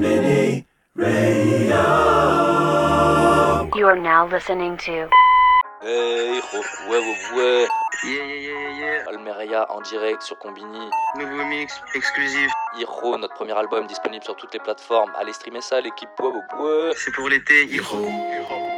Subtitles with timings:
[0.00, 1.76] Radio.
[3.76, 5.08] You are now listening to
[5.82, 6.40] Hey,
[6.88, 7.66] ouais, ouais, ouais.
[8.04, 10.90] Yeah, yeah, yeah, yeah, Almeria en direct sur Combini.
[11.18, 12.50] Nouveau mix exclusif.
[12.78, 15.12] Hiro, notre premier album disponible sur toutes les plateformes.
[15.18, 16.08] Allez streamer ça, l'équipe.
[16.18, 16.92] Ouais, ouais, ouais.
[16.96, 17.98] C'est pour l'été, Hiro.
[17.98, 18.69] Almeria,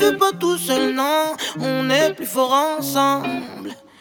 [0.00, 3.28] On ne se fait pas tout seul, non, on est plus fort ensemble.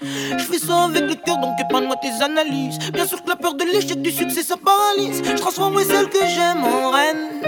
[0.02, 2.78] Je fais ça avec le cœur, donc épargne-moi tes analyses.
[2.94, 5.22] Bien sûr que la peur de l'échec du succès, ça paralyse.
[5.25, 7.41] Je transformerai celle que j'aime en reine,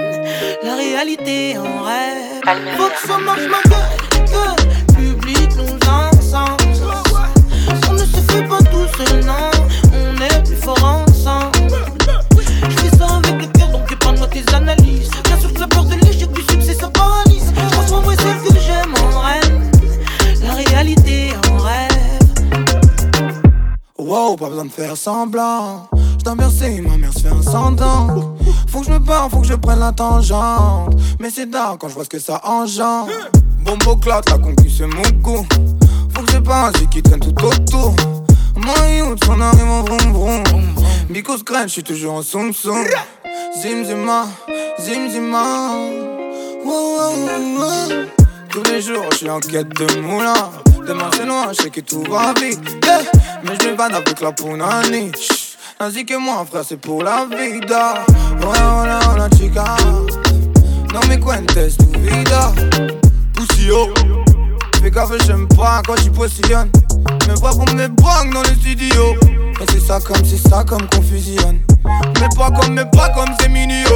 [0.63, 2.41] la réalité en rêve.
[2.77, 6.81] Faut que ça marche ma gueule, que public nous encense.
[7.89, 9.49] On ne se fait pas tout seul, non,
[24.41, 25.87] pas besoin de faire semblant.
[26.17, 28.35] Je bercé, ma mère se fait un cendant.
[28.67, 30.95] Faut que je me barre, faut que je prenne la tangente.
[31.19, 33.11] Mais c'est tard quand je vois ce que ça engendre.
[33.63, 35.45] Bombo clotte, la concu c'est mon coup.
[36.15, 37.93] Faut que je pense, qui traîne tout autour.
[38.55, 40.43] Mon youth, on arrive en vroom vroom.
[41.11, 42.83] Bicos crème, je suis toujours en soum soum.
[43.61, 44.25] Zim zima,
[44.79, 45.01] zim.
[48.51, 50.33] Tous les jours, je suis en quête de moulin.
[50.85, 52.59] Demain c'est loin, je sais que tout va vite.
[53.45, 55.11] Mais je me bats avec la punani.
[55.79, 57.93] Ainsi que moi, frère, c'est pour la vida.
[58.41, 59.63] Hola, hola, hola, chica.
[60.93, 62.51] No me cuentes tu vida.
[63.33, 63.93] Poussio.
[64.81, 66.71] Fais gaffe, j'aime pas quand tu positionnes.
[67.29, 69.15] Mais pas pour me bang dans les studios.
[69.61, 71.61] Et c'est ça comme, c'est ça comme qu'on fusionne.
[72.19, 73.87] Mais pas comme, mais pas comme c'est mignon.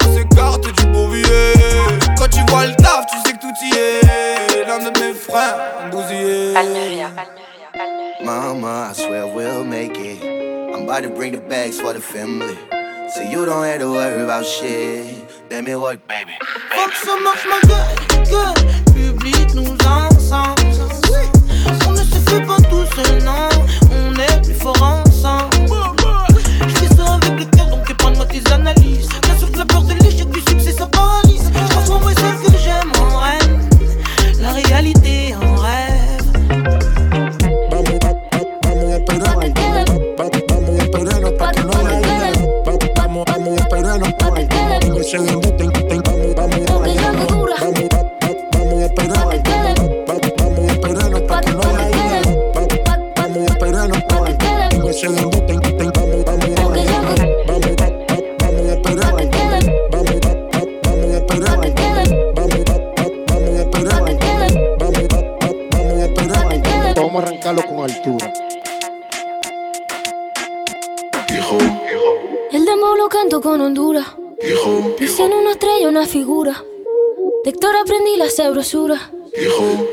[0.00, 1.54] On s'écarte du billet.
[2.16, 4.64] Quand tu vois le taf, tu sais tout y est.
[4.68, 6.56] L'un de mes frères, bousillé.
[6.56, 7.10] Almeria.
[8.24, 10.22] Mama, I swear we'll make it.
[10.72, 12.56] I'm about to bring the bags for the family.
[13.12, 15.26] So you don't have to worry about shit.
[15.50, 16.34] Let me work, baby.
[16.70, 17.96] Faut que ça marche ma gueule,
[18.30, 18.42] que
[18.96, 20.78] le public nous encense.
[21.88, 23.48] On ne se fait pas tout seul, non,
[23.90, 25.50] on est plus fort ensemble.
[26.68, 29.08] Je fais ça avec le cœur, donc épargne-moi tes analyses.
[29.22, 31.50] Bien sûr que la peur de l'échec du succès, ça paralyse.
[31.54, 32.61] Je transformerai celle que
[34.52, 35.51] réalité en
[78.72, 79.10] sabrosura.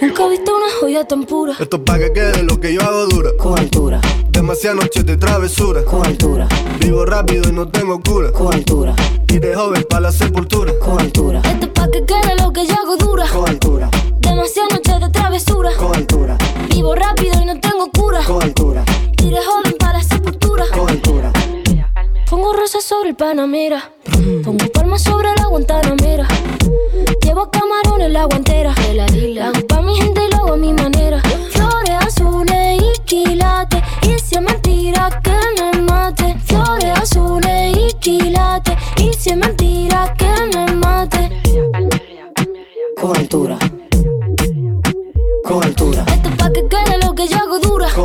[0.02, 1.54] Nunca he visto una joya tan pura.
[1.60, 3.32] Esto es pa' que quede lo que yo hago dura.
[3.38, 4.02] Con altura,
[4.32, 5.84] Demasiadas noches de travesura.
[5.84, 6.48] con altura,
[6.80, 8.32] Vivo rápido y no tengo cura.
[8.32, 8.96] con altura,
[9.28, 10.59] Y de joven pa' la sepultura.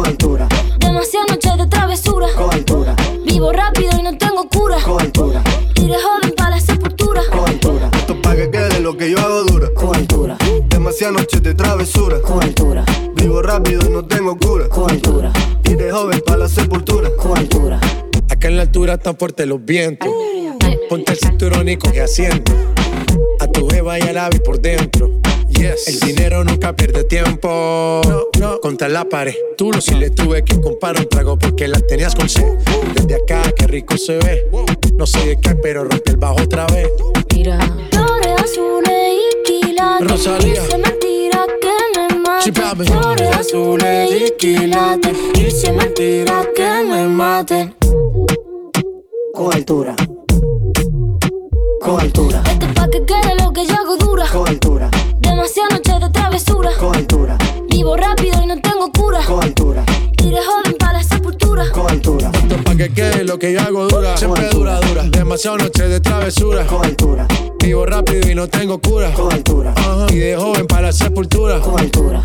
[0.05, 0.49] Con altura,
[0.81, 2.27] Demasiadas noches de travesura.
[2.37, 4.77] con altura, Vivo rápido y no tengo cura.
[4.85, 5.43] con altura,
[5.77, 7.23] Y de joven para la sepultura.
[7.31, 7.91] con altura.
[7.97, 9.69] Esto es pa' que quede lo que yo hago dura.
[9.75, 10.37] Con altura,
[10.69, 12.21] Demasiadas noches de travesura.
[12.21, 12.85] con altura,
[13.15, 14.69] Vivo rápido y no tengo cura.
[14.69, 15.33] con altura,
[15.65, 17.09] Y de joven pa' la sepultura.
[17.17, 17.81] con altura.
[18.29, 20.11] Acá en la altura están fuertes los vientos.
[20.91, 22.53] Ponte el cinturón y coge asiento.
[23.41, 25.11] A Tu jeva ya la vi por dentro.
[25.65, 25.89] Yes.
[25.89, 28.03] El dinero nunca pierde tiempo.
[28.07, 28.61] No, no.
[28.61, 29.35] Contra la pared.
[29.57, 32.59] Tú lo si le tuve que comprar un trago porque la tenías con sed.
[32.95, 34.47] Desde acá, qué rico se ve.
[34.95, 36.89] No sé de qué, pero rompe el bajo otra vez.
[37.35, 37.59] Mira,
[37.91, 40.11] flores azules y quilates.
[40.11, 40.61] Rosalía.
[40.61, 42.85] Dice mentira que me Sí, papi.
[42.85, 45.17] Flores azules y quilates.
[45.33, 46.95] Dice mentira que me
[49.65, 49.97] altura.
[51.81, 52.43] Con altura.
[52.51, 54.27] Esto es pa' que quede lo que yo hago dura.
[54.31, 54.47] Con
[56.39, 56.71] travesura.
[56.79, 57.39] Con altura.
[57.69, 59.21] Vivo rápido y no tengo cura.
[59.25, 59.85] Con altura.
[60.23, 61.71] Iré joven para la sepultura.
[61.71, 62.31] Con altura.
[62.35, 64.17] Esto pa' que quede lo que yo hago dura.
[64.17, 65.05] Siempre dura, dura.
[65.05, 66.67] Demasiado noche de travesura.
[66.67, 67.27] Con altura.
[67.61, 69.13] Vivo rápido y no tengo cura.
[69.13, 69.73] Con altura.
[69.77, 70.07] Ajá.
[70.11, 71.61] Y de joven para la sepultura.
[71.61, 72.21] Con altura.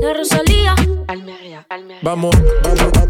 [0.00, 0.74] La Rosalía.
[1.08, 2.00] Almería, Almería.
[2.02, 3.08] Vamos, vamos, vamos,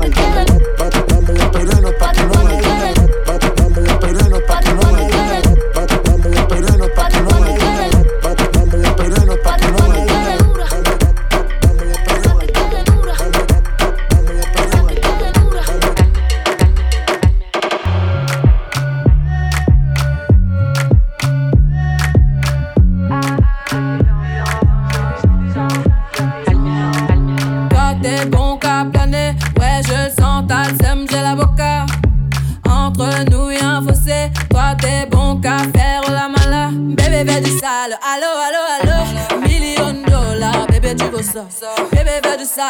[0.00, 0.44] que quede.
[0.78, 2.94] Vamos a esperarnos pa' que no me quede.
[3.26, 3.44] Vamos
[3.74, 4.93] a esperarnos pa' que no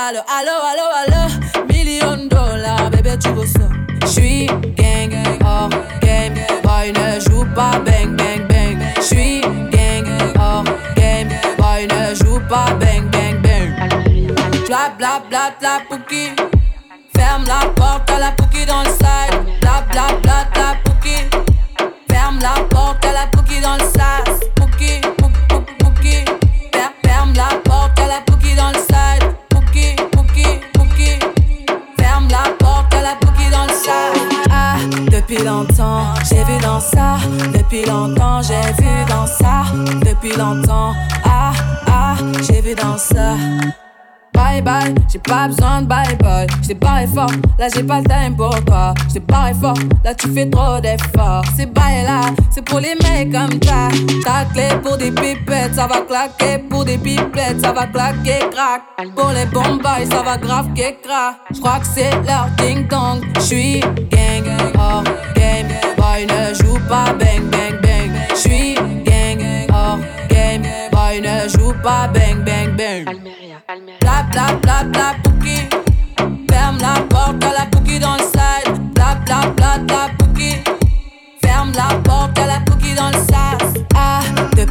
[0.09, 0.54] a lo, a lo
[56.71, 58.83] Pour des pipettes, ça va claquer, crack.
[59.15, 61.37] Pour les bombes, ça va grave crack.
[61.53, 63.25] J'crois que c'est leur ding dong.
[63.41, 64.45] J'suis gang,
[64.79, 65.05] hors
[65.35, 65.69] game.
[65.97, 68.11] Boy ne joue pas bang bang bang.
[68.35, 69.41] J'suis gang,
[69.73, 69.99] hors
[70.29, 70.63] game.
[70.93, 73.05] Boy ne joue pas bang bang bang.
[74.01, 75.15] Bla bla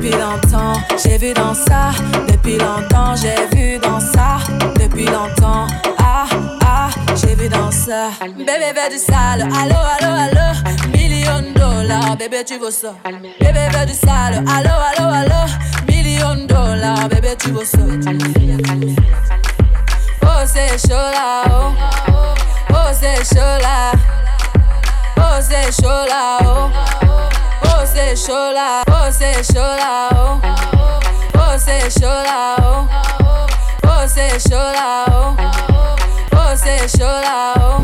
[0.04, 1.92] depuis longtemps, j'ai vu dans ça.
[2.28, 4.40] Depuis longtemps, j'ai vu dans ça.
[4.76, 5.68] Depuis longtemps,
[5.98, 6.26] ah,
[6.62, 8.10] ah, j'ai vu dans ça.
[8.38, 9.44] Bébé, fais du sale.
[9.44, 10.92] Allo, allo, allo.
[10.92, 12.96] Million de dollars, bébé, tu veux ça.
[13.40, 14.44] Bébé, fais du sale.
[14.46, 15.52] Allo, allo, allo.
[15.88, 17.78] Million de dollars, bébé, tu veux ça.
[20.22, 21.72] Oh, c'est chaud là, oh.
[22.72, 23.94] Oh, c'est chaud là.
[25.18, 27.03] Oh, c'est chaud là, oh.
[27.66, 28.84] Oh, c'est chaud là.
[28.88, 30.40] Oh, c'est chaud là, oh.
[31.36, 32.88] Oh, c'est chaud là, oh.
[33.84, 35.06] Oh, c'est chaud là,
[37.60, 37.84] oh.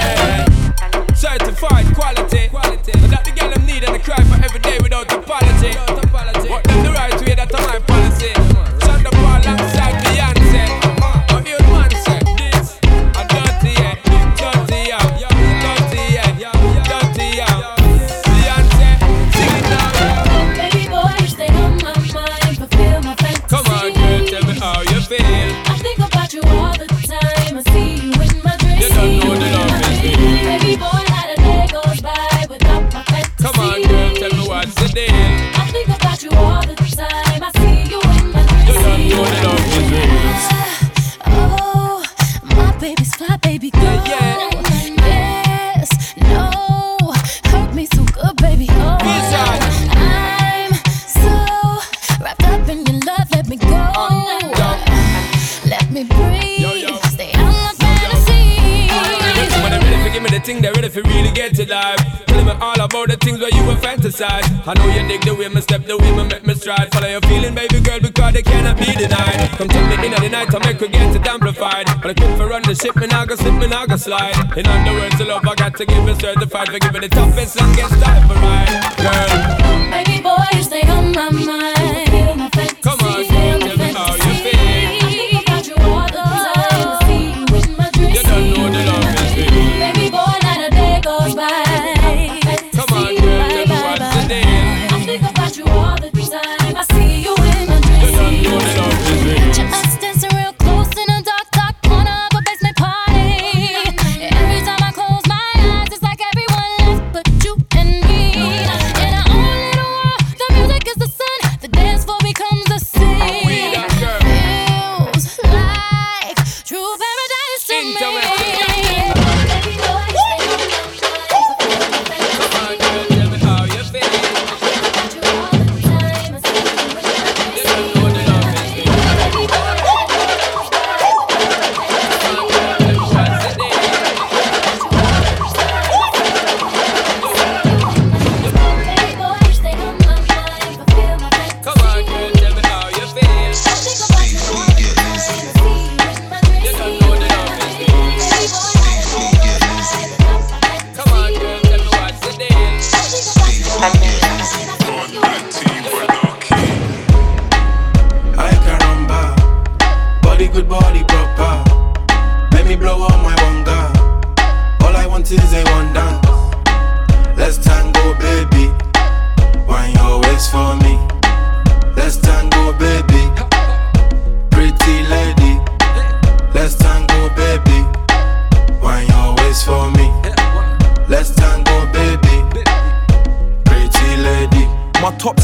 [64.19, 66.91] I know you dig the way me step, the way me make me stride.
[66.91, 69.49] Follow your feeling, baby girl, because they cannot be denied.
[69.55, 71.85] Come tell me in the night, I make her get it amplified.
[72.01, 74.35] But I quit for run the ship, me now go slip, me now go slide.
[74.57, 77.61] In other words, the love I got to give it certified for giving the toughest
[77.61, 78.73] and get started for ride.
[78.99, 81.80] Girl, Baby boy, you stay on my mind.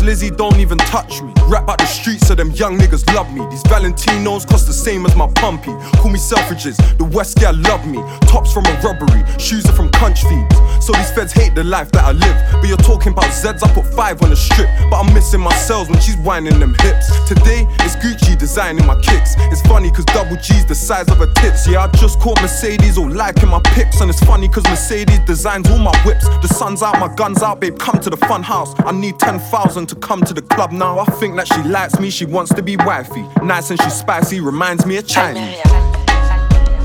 [0.08, 1.34] Lizzie don't even touch me.
[1.48, 3.46] Rap out the streets them young niggas love me.
[3.50, 5.74] These Valentinos cost the same as my pumpy.
[5.98, 7.98] Call me Selfridges, the West girl love me.
[8.30, 10.56] Tops from a robbery, shoes are from crunch feeds.
[10.86, 12.38] So these feds hate the life that I live.
[12.62, 14.70] But you're talking about Zeds, I put five on the strip.
[14.90, 17.10] But I'm missing my cells when she's whining them hips.
[17.28, 19.36] Today, it's Gucci designing my kicks.
[19.52, 21.68] It's funny cause double G's the size of her tits.
[21.68, 24.00] Yeah, I just caught Mercedes all liking my pics.
[24.02, 26.28] And it's funny cause Mercedes designs all my whips.
[26.46, 28.76] The sun's out, my gun's out, babe, come to the fun house.
[28.86, 31.00] I need 10,000 to come to the club now.
[31.00, 33.26] I think that she likes me, she wants to be wifey.
[33.42, 35.60] Nice and she's spicy, reminds me of Chinese.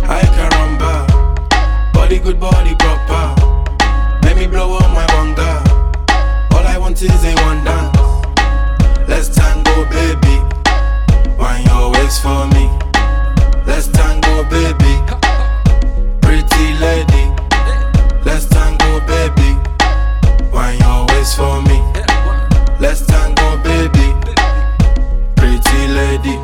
[0.05, 1.07] Ay caramba,
[1.93, 3.35] body good, body proper.
[4.25, 5.55] Make me blow all my wonder.
[6.55, 7.97] All I want is a one dance.
[9.09, 10.37] Let's tango, baby.
[11.39, 12.71] Wine your waist for me.
[13.67, 14.95] Let's tango, baby.
[16.21, 17.25] Pretty lady.
[18.25, 19.57] Let's tango, baby.
[20.53, 21.83] Wine your waist for me.
[22.79, 23.42] Let's tango.
[25.95, 26.39] Lady.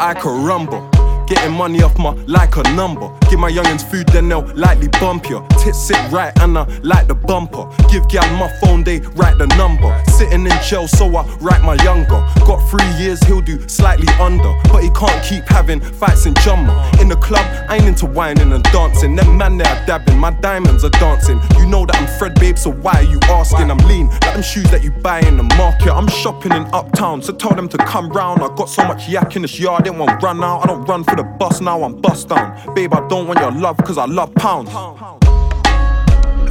[0.00, 1.03] I could rumble.
[1.26, 3.10] Getting money off my like a number.
[3.30, 5.44] Give my youngins food, then they'll likely bump you.
[5.58, 7.66] Tits sit right and I like the bumper.
[7.90, 9.90] Give gal my phone, they write the number.
[10.12, 12.20] Sitting in jail, so I write my younger.
[12.46, 14.52] Got three years, he'll do slightly under.
[14.70, 17.00] But he can't keep having fights in Jumma.
[17.00, 19.16] In the club, I ain't into whining and dancing.
[19.16, 21.40] Them man they are dabbing, my diamonds are dancing.
[21.58, 23.70] You know that I'm Fred, babe, so why are you asking?
[23.70, 25.92] I'm lean, like them shoes that you buy in the market.
[25.92, 28.42] I'm shopping in uptown, so tell them to come round.
[28.42, 30.64] I got so much yak in this yard, didn't want run out.
[30.64, 32.74] I don't run for the bus now, I'm bust down.
[32.74, 34.70] Babe, I don't want your love, cause I love pounds.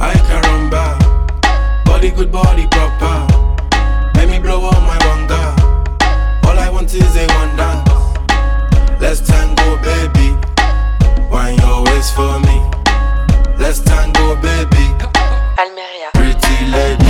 [0.00, 0.96] Ay caramba,
[1.84, 3.26] body good, body proper.
[4.16, 5.44] Make me blow all my wonder.
[6.48, 7.90] All I want is a one dance.
[9.00, 10.36] Let's tango, baby.
[11.30, 12.60] Wine your waist for me.
[13.58, 14.86] Let's tango, baby.
[15.58, 16.10] Almeria.
[16.14, 17.03] Pretty lady.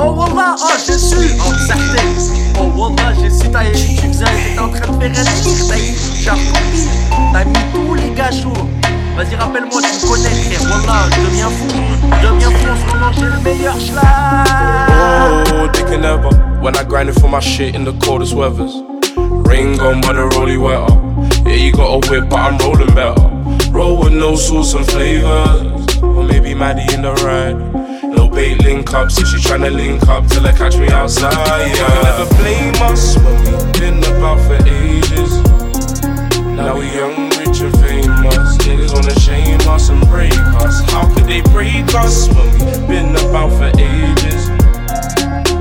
[0.00, 2.08] Oh, oh, oh, oh wallah, oh je suis en certain.
[2.58, 5.76] Oh wallah, j'ai su ta tu faisais, t'étais en train de faire un truc, t'as
[5.76, 6.88] eu, j'ai compris.
[7.34, 8.66] T'as mis tous les gâchots.
[9.14, 10.62] Vas-y, rappelle-moi, tu me connais, frère.
[10.70, 11.68] Wallah, je deviens fou.
[12.22, 14.06] Je deviens fou en ce moment, j'ai le meilleur schlag.
[15.52, 16.30] Oh, they can never.
[16.62, 18.82] When I grinding for my shit in the coldest weathers.
[19.44, 20.96] Ring on by the rolly weather.
[21.44, 23.20] Yeah, you got a whip, but I'm rolling better.
[23.70, 25.98] Roll with no sauce and flavors.
[26.02, 27.80] Or maybe Maddie in the ride.
[28.40, 31.34] No bait link up, so she tryna link up till I catch me outside.
[31.76, 32.02] Yeah.
[32.02, 35.42] Never blame us when we've been about for ages.
[36.56, 38.56] Now we young, rich and famous.
[38.64, 40.32] Niggas wanna shame us and break
[40.64, 40.80] us.
[40.90, 44.49] How could they break us when we've been about for ages?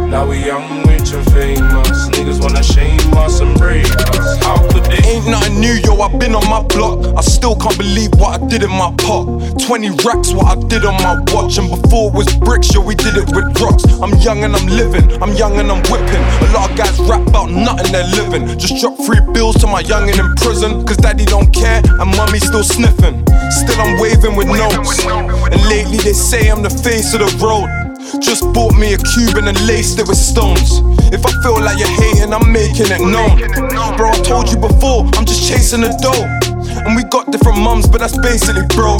[0.10, 2.10] Now we young, rich and famous.
[2.10, 4.44] Niggas wanna shame us and break us.
[4.44, 4.98] How could they?
[5.08, 7.06] Ain't nothing new, yo, I've been on my block.
[7.16, 9.28] I still can't believe what I did in my pot.
[9.62, 11.60] 20 racks, what I did on my watch.
[11.60, 13.86] And before it was bricks, yo, we did it with rocks.
[14.02, 16.24] I'm young and I'm living, I'm young and I'm whipping.
[16.42, 18.58] A lot of guys rap about nothing they're living.
[18.58, 20.84] Just drop three bills to my youngin' in prison.
[20.88, 23.22] Cause daddy don't care and mummy's still sniffing.
[23.54, 25.06] Still I'm waving with notes.
[25.06, 27.89] And lately they say I'm the face of the road.
[28.18, 30.82] Just bought me a cube and laced it with stones.
[31.14, 33.38] If I feel like you're hating, I'm making it known.
[33.98, 36.26] Bro, I told you before, I'm just chasing the dough.
[36.86, 38.98] And we got different mums, but that's basically, bro.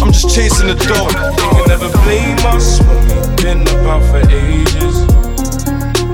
[0.00, 1.08] I'm just chasing the dough.
[1.12, 5.04] You can never blame us when we've been about for ages.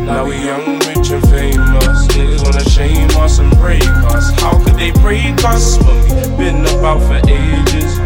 [0.04, 2.06] Now we young, rich and famous.
[2.12, 4.30] Niggas wanna shame us and break us.
[4.40, 8.03] How could they break us when we've been about for ages?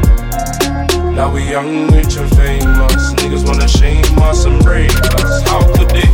[1.18, 3.12] Now we young, rich and famous.
[3.18, 5.42] Niggas wanna shame us and break us.
[5.48, 6.06] How could they?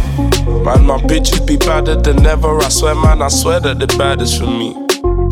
[0.64, 2.56] Man, my bitches be badder than ever.
[2.56, 4.72] I swear, man, I swear that the baddest for me.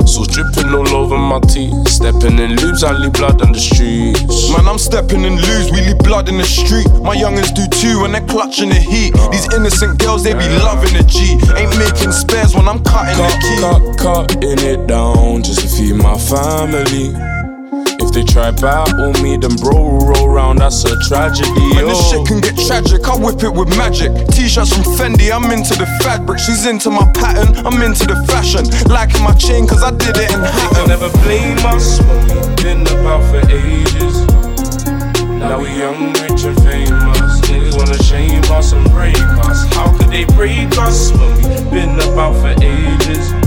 [0.04, 1.72] So dripping all over my teeth.
[1.88, 4.52] Stepping in loops, I leave blood on the streets.
[4.52, 6.92] Man, I'm stepping in loose, we leave blood in the street.
[7.00, 9.14] My youngins do too, and they're clutching the heat.
[9.32, 11.40] These innocent girls, they be loving the G.
[11.56, 13.56] Ain't making spares when I'm cutting cut, the key.
[13.64, 17.16] Cut, cutting it down just to feed my family.
[18.12, 21.48] They try battle me, then bro roll round, that's a tragedy.
[21.72, 23.08] Man, this shit can get tragic.
[23.08, 24.12] I whip it with magic.
[24.28, 26.38] T-shirts from Fendi, I'm into the fabric.
[26.38, 28.68] She's into my pattern, I'm into the fashion.
[28.92, 30.88] Liking my chain, cause I did it in Hatton.
[30.88, 34.26] never blame us when we've been about for ages.
[35.40, 37.40] Now we young, rich and famous.
[37.48, 39.16] Niggas wanna shame us and break
[39.48, 39.64] us.
[39.72, 43.41] How could they break us when we've been about for ages?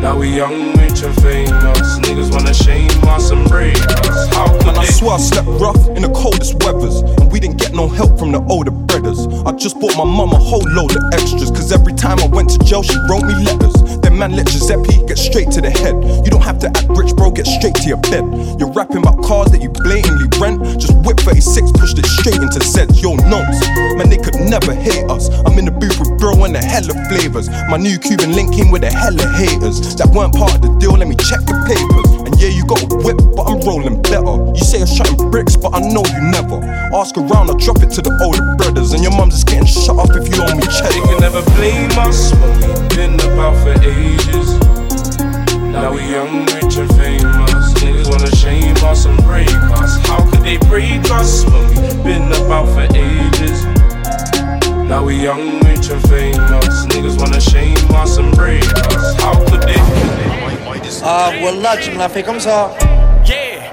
[0.00, 1.98] Now we young, rich and famous.
[1.98, 4.28] Niggas wanna shame us and break us.
[4.32, 7.02] How could Man, I swear I slept rough in the coldest weathers.
[7.18, 9.26] And we didn't get no help from the older brothers.
[9.44, 11.50] I just bought my mum a whole load of extras.
[11.50, 13.74] Cause every time I went to jail, she wrote me letters.
[13.98, 15.94] Then man let Giuseppe get straight to the head.
[16.24, 18.22] You don't have to act rich, bro, get straight to your bed.
[18.58, 20.62] You're rapping about cars that you blatantly rent.
[20.78, 23.02] Just whip 36, pushed it straight into sets.
[23.02, 23.58] Yo, notes.
[23.98, 25.26] Man, they could never hate us.
[25.42, 27.50] I'm in the booth with bro and a hella flavors.
[27.66, 29.87] My new Cuban link came with a hella haters.
[29.96, 32.08] That weren't part of the deal, let me check the papers.
[32.26, 34.36] And yeah, you got a whip, but I'm rolling better.
[34.54, 36.60] You say I'm shutting bricks, but I know you never.
[36.94, 38.92] Ask around, I drop it to the older brothers.
[38.92, 41.02] And your mum's just getting shut up if you owe me They cheddar.
[41.02, 44.48] can never blame us when we've been about for ages.
[45.72, 47.74] Now we young, rich and famous.
[47.82, 49.98] Niggas wanna shame us and break us.
[50.06, 53.64] How could they break us when we've been about for ages?
[54.88, 56.86] Now we young, rich and famous.
[56.86, 59.14] Niggas wanna shame us and break us.
[59.22, 59.78] How could they?
[61.02, 62.70] Ah, voilà, tu me l'as fait comme ça.
[63.24, 63.72] Yeah,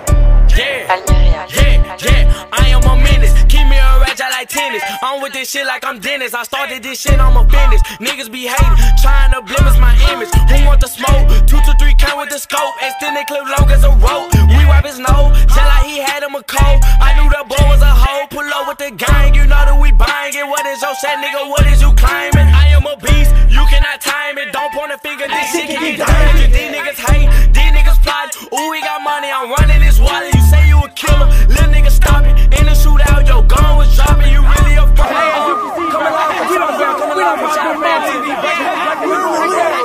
[0.56, 2.48] yeah, yeah, yeah.
[2.52, 3.34] I am a menace.
[3.50, 4.84] Keep me a ratchet like tennis.
[5.02, 6.34] I'm with this shit like I'm Dennis.
[6.34, 7.82] I started this shit, I'm a business.
[8.00, 10.30] Niggas be hating, trying to blemish my image.
[10.52, 11.28] Who want the smoke?
[11.48, 12.74] Two to three count with the scope.
[12.82, 14.30] Extended clip long as a rope.
[14.56, 16.80] We wipe his nose, tell like he had him a cold.
[17.02, 18.05] I knew the boy was a hoe.
[18.30, 20.48] Pull up with the gang, you know that we buying it.
[20.50, 21.46] What is your set, nigga?
[21.46, 22.50] What is you claiming?
[22.50, 24.52] I am a beast, you cannot time it.
[24.52, 26.50] Don't point a finger, this shit can get damaged.
[26.50, 28.34] These niggas hate, these niggas plot.
[28.50, 30.34] Ooh, we got money, I'm running this wallet.
[30.34, 32.34] You say you a killer, little nigga stop it.
[32.58, 34.34] In the shootout, your gun was dropping.
[34.34, 35.94] You really a fraud.
[35.94, 39.85] Come along, we don't grab, come along, put your man TV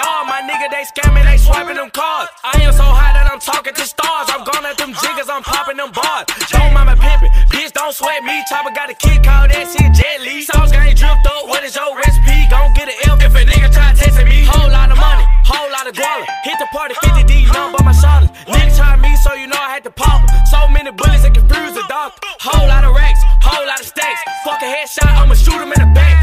[0.00, 0.70] on this my nigga.
[0.70, 2.30] They scamming, they swiping them cards.
[2.42, 4.26] I am so high that I'm talking to stars.
[4.30, 6.26] I'm gone at them jiggers, I'm popping them bars.
[6.50, 8.42] Don't mind my pimpin', bitch, don't sweat me.
[8.48, 10.42] Chopper got a kick, call that shit Jet Li.
[10.42, 12.48] Sauce gang dripped up, what is your recipe?
[12.50, 14.44] Gon' get an F if a nigga try testing me.
[14.44, 16.26] Whole lot of money, whole lot of guala.
[16.42, 18.30] Hit the party 50 D, none but my shoulders.
[18.48, 20.28] Nigga try me, so you know I had to pop 'em.
[20.50, 22.26] So many bullets that confuse the doctor.
[22.40, 24.20] Whole lot of racks, whole lot of stacks.
[24.44, 26.13] Fuck a headshot, I'ma shoot him in the back.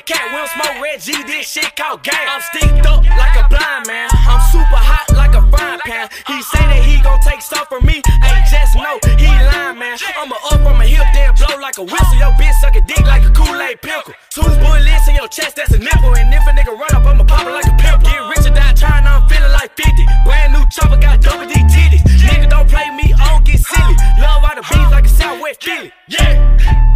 [0.00, 0.32] The cat.
[0.32, 2.26] We don't smoke red G, this shit called gang.
[2.28, 4.08] I'm sticked up like a blind man.
[4.24, 6.08] I'm super hot like a frying pan.
[6.26, 8.00] He say that he gon' take stuff from me.
[8.00, 9.98] Ain't just no, he lying, man.
[10.16, 12.16] I'ma up on my hip, then blow like a whistle.
[12.16, 14.14] Your bitch suck a dick like a Kool-Aid pickle.
[14.30, 16.16] Two bullets in your chest, that's a nipple.
[16.16, 18.08] And if a nigga run up, I'ma pop it like a pimple.
[18.08, 19.92] Get rich or die trying, I'm feeling like 50.
[20.24, 22.04] Brand new chopper, got double D titties.
[22.24, 23.96] Nigga don't play me, I don't get silly.
[24.16, 25.92] Love all the beats like a Southwest Philly.
[26.08, 26.90] Yeah.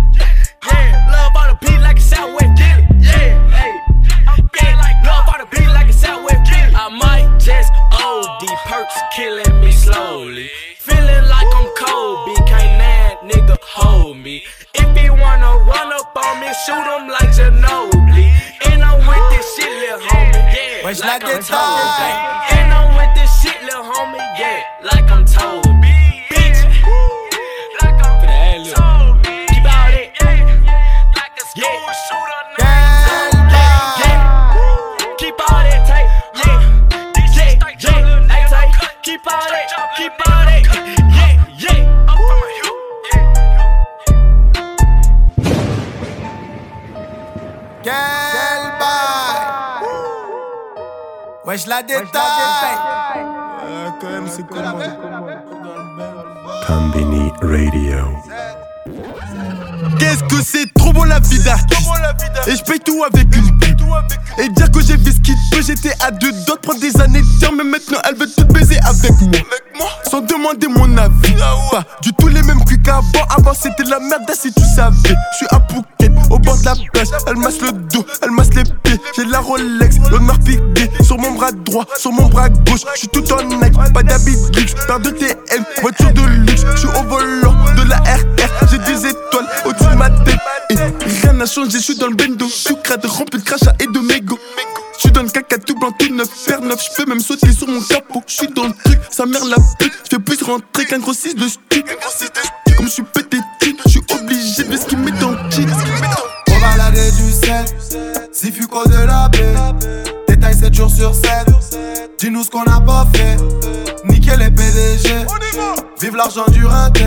[1.10, 1.98] Love on the beat like
[3.00, 3.30] yeah.
[4.82, 5.84] Like love on the beat like.
[6.76, 10.50] I might just OD, perks killing me slowly.
[10.78, 12.28] Feeling like I'm cold.
[12.36, 14.44] that nigga hold me.
[14.74, 18.26] If he wanna run up on me, shoot him like Ginobili.
[18.66, 20.84] And I'm with this shit, little homie, yeah.
[20.84, 22.53] Where's like, time?
[51.54, 52.04] Wesh la détail
[54.00, 54.78] quand même, c'est comment
[56.66, 57.98] Combini Radio.
[60.00, 61.88] Qu'est-ce que c'est trop bon la vie d'artiste.
[62.48, 63.80] Et je paye tout avec une pute.
[64.38, 67.00] Et dire que j'ai fait ce qu'il peut J'étais à deux doigts de prendre des
[67.00, 69.88] années de Mais maintenant elle veut tout baiser avec moi.
[70.10, 71.34] Sans demander mon avis.
[71.70, 73.26] Pas du tout les mêmes cuits qu'avant.
[73.36, 74.96] Avant c'était de la merde si tu savais.
[75.32, 75.60] Je suis à
[79.16, 83.08] J'ai la Rolex, l'honneur piqué Sur mon bras droit, sur mon bras gauche Je suis
[83.08, 86.88] tout en Nike, pas d'habit de luxe Paire de TM, voiture de luxe Je suis
[86.88, 90.38] au volant de la RR J'ai des étoiles au-dessus de ma tête
[90.70, 90.76] Et
[91.22, 92.46] rien n'a changé, je suis dans le bendo
[92.82, 94.38] crade rempli de crachats et de mégots
[94.96, 97.52] je suis dans le caca tout blanc, tout neuf, paire neuf, je peux même sauter
[97.52, 98.22] sur mon capot.
[98.28, 99.92] Je suis dans le truc, sa mère la pute.
[100.04, 101.84] Je fais plus rentrer qu'un gros 6 de stu.
[102.76, 105.38] Comme je suis pété de je suis obligé de ce qu'il met dans le.
[106.48, 107.66] On va du sel,
[110.74, 111.78] 7 jours sur 7.
[112.18, 113.36] Dis-nous ce qu'on n'a pas fait.
[114.04, 115.08] Nickel les PDG.
[116.00, 117.04] Vive l'argent du raté.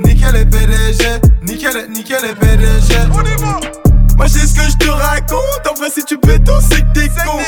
[0.00, 1.04] Nickel les PDG.
[1.42, 2.94] Nickel, nickel les PDG.
[4.16, 5.66] Moi j'ai ce que je te raconte.
[5.70, 7.38] En vrai, si tu pétos, c'est que t'es con.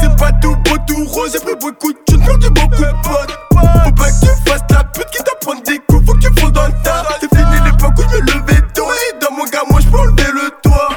[0.00, 1.30] C'est pas tout beau, tout rose.
[1.32, 3.38] J'ai pris beaucoup de thunes, perdu beaucoup de potes.
[3.50, 6.04] Faut pas que tu fasses la pute qui t'apprend des coups.
[6.06, 7.04] Faut que tu fasses dans le tas.
[7.18, 8.84] C'est fini l'époque où je me levais tôt.
[8.84, 10.88] Et dans mon gars, moi je peux enlever le toit.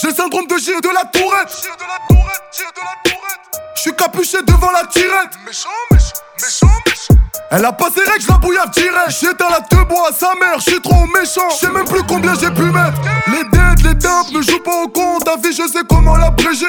[0.00, 1.04] J'ai le syndrome de Gilles de la
[1.48, 3.38] Tourette.
[3.74, 5.38] Je suis capuché devant la tirette.
[5.46, 7.14] Méchant, méchant, méchant, méchant.
[7.50, 9.08] Elle a pas ses règles, je la bouillave direct.
[9.08, 11.48] J'éteins la te bois à sa mère, je suis trop méchant.
[11.50, 13.00] Je sais même plus combien j'ai pu mettre.
[13.28, 15.24] Les dettes, les dumps ne jouent pas au compte.
[15.24, 16.66] Ta vie, je sais comment l'abréger.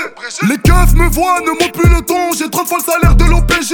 [0.48, 2.32] Les keufs me voient, ne montent plus le ton.
[2.38, 3.74] J'ai 30 fois le salaire de l'OPJ.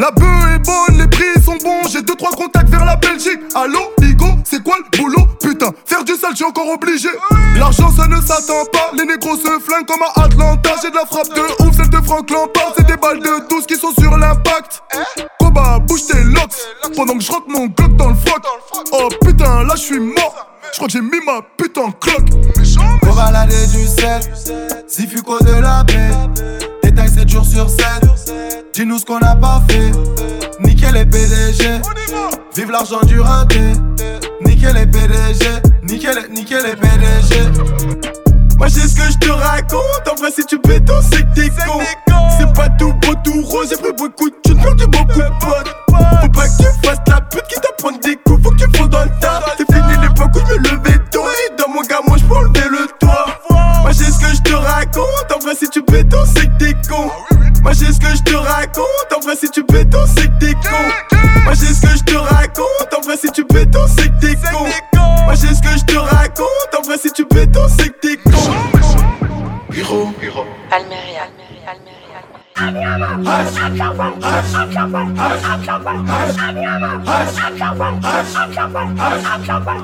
[0.00, 1.86] La bœuf est bonne, les prix sont bons.
[1.88, 3.40] J'ai 2-3 contacts vers la Belgique.
[3.54, 5.09] Allô, Igo, c'est quoi le boulot?
[6.30, 7.08] Sale, j'suis encore obligé.
[7.56, 8.90] L'argent, ça ne s'attend pas.
[8.96, 10.70] Les négros se flinguent comme à Atlanta.
[10.82, 12.72] J'ai de la frappe de ouf, celle de Franck Lampard.
[12.76, 14.82] C'est des balles de 12 qui sont sur l'impact.
[15.38, 16.94] Koba, bouge tes locks.
[16.96, 18.42] Pendant que je mon glock dans le froc.
[18.92, 20.46] Oh putain, là je suis mort.
[20.72, 22.28] Je crois que j'ai mis ma putain en cloque.
[23.08, 24.20] On balader du sel,
[24.86, 26.10] si fuco de la baie.
[26.82, 27.84] Détail 7 jours sur 7.
[28.72, 29.90] Dis-nous ce qu'on n'a pas fait.
[30.60, 31.80] Nickel les PDG.
[32.54, 33.72] Vive l'argent du raté.
[34.60, 35.62] Nickel les PDG.
[35.84, 37.48] Nickel, nickel les PDG.
[38.58, 40.06] Moi j'ai ce que je te raconte.
[40.06, 41.80] En vrai, si tu pétos, c'est que t'es con.
[42.36, 43.68] C'est pas tout beau, tout rose.
[43.70, 45.74] J'ai pris beaucoup de thunes, perdu beaucoup de potes.
[45.88, 48.42] Faut pas que tu fasses la pute qui t'apprend des coups.
[48.42, 49.40] Faut que tu fasses dans le tas.
[49.56, 51.24] C'est fini l'époque où je me levais tôt.
[51.24, 53.40] Et dans mon moi je peux enlever le toit.
[53.80, 55.32] Moi j'ai ce que je te raconte.
[55.34, 57.10] En vrai, si tu pétos, c'est que t'es con.
[57.62, 59.10] Moi j'ai ce que je te raconte.
[59.16, 61.16] En vrai, si tu pétos, c'est que t'es con.
[61.44, 62.89] Moi j'ai ce que je te raconte.
[63.20, 64.64] Si tu pétos, c'est que t'es con.
[65.24, 66.74] Moi j'ai ce que je te raconte.
[66.78, 68.30] En vrai, si tu pétos, c'est que t'es con.
[69.74, 70.08] Hiro,
[70.70, 71.28] Almeria.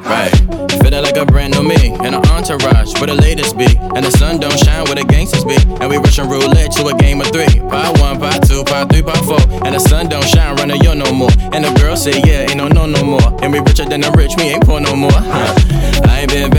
[0.04, 0.30] Right.
[0.82, 3.66] Feeling like a brand new me in an entourage where the latest be.
[3.96, 5.56] And the sun don't shine where the gangsters be.
[5.80, 7.60] And we rushing roulette to a game of three.
[7.70, 9.40] Pot one, two, three, four.
[9.64, 11.30] And the sun don't shine running yo no more.
[11.52, 13.42] And the girl say, yeah, ain't no no no more.
[13.42, 15.10] And we richer than the rich, we ain't poor no more.
[15.12, 15.54] Huh.
[16.04, 16.50] I ain't been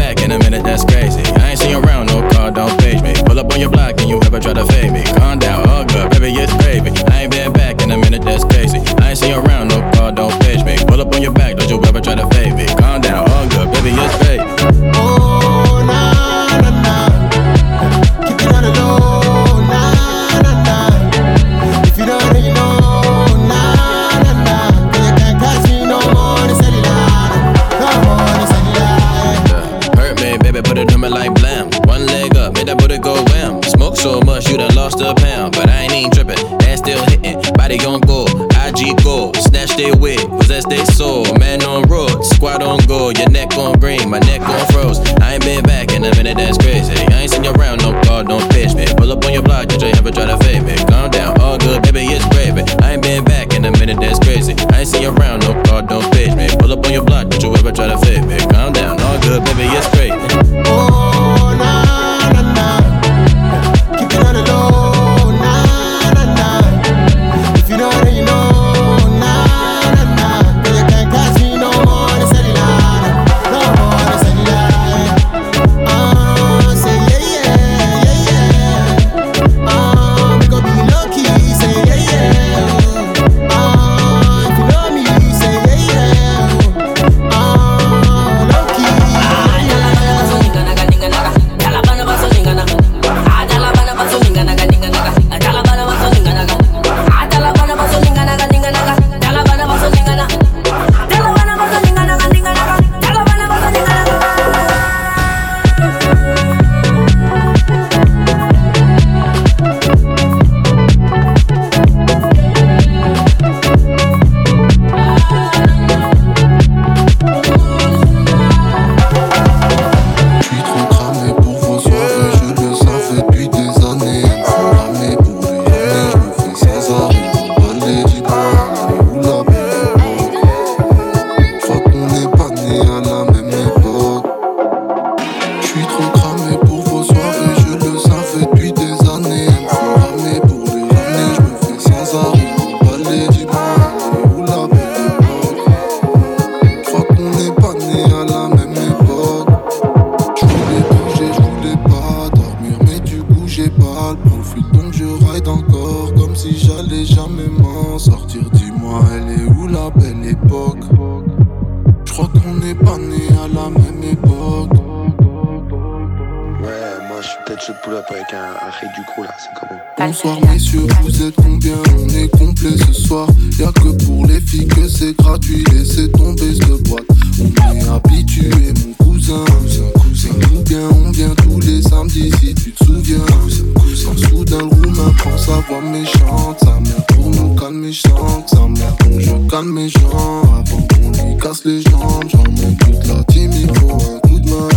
[185.80, 186.60] voix méchante.
[186.60, 188.50] Sa mère pour nous calmer chante.
[188.50, 190.42] Sa mère donc je calme mes gens.
[190.56, 192.24] Avant qu'on lui casse les jambes.
[192.30, 194.68] J'emmène toute la team, il faut un coup de main.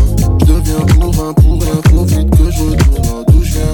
[0.40, 1.80] Je deviens pour un pour rien.
[1.90, 3.72] Faut vite que je retourne d'où je viens.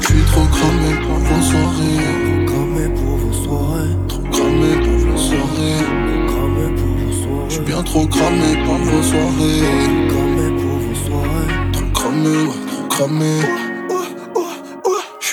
[0.00, 2.46] Je suis trop cramé pour vos soirées.
[2.46, 3.96] Cramé pour vos soirées.
[4.08, 5.80] Trop cramé pour vos soirées.
[6.26, 7.48] Cramé pour vos soirées.
[7.48, 9.62] Je suis bien trop cramé pour vos soirées.
[10.08, 11.72] Cramé pour vos soirées.
[11.72, 13.67] Trop cramé, ouais, trop cramé.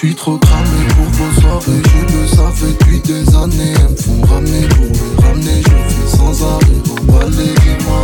[0.05, 3.73] Suis trop cramé pour vos soirées, je le savais depuis des années.
[3.75, 7.55] Elles me font ramener pour les ramener, je fais sans arrêt remballer.
[7.63, 8.03] Dis-moi,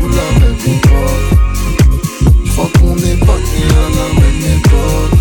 [0.00, 1.24] où la même époque
[2.44, 5.18] Je crois qu'on n'est pas né à la même époque.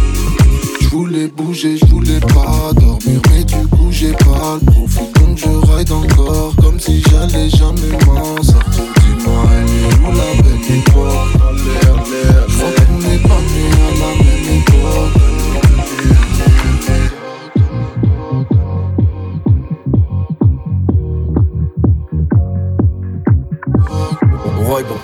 [0.80, 5.12] Je voulais bouger, je voulais pas dormir, mais du coup j'ai pas le profit.
[5.20, 8.84] Donc je ride encore, comme si j'allais jamais m'en sortir.
[9.00, 12.31] Dis-moi, elle est où la belle époque?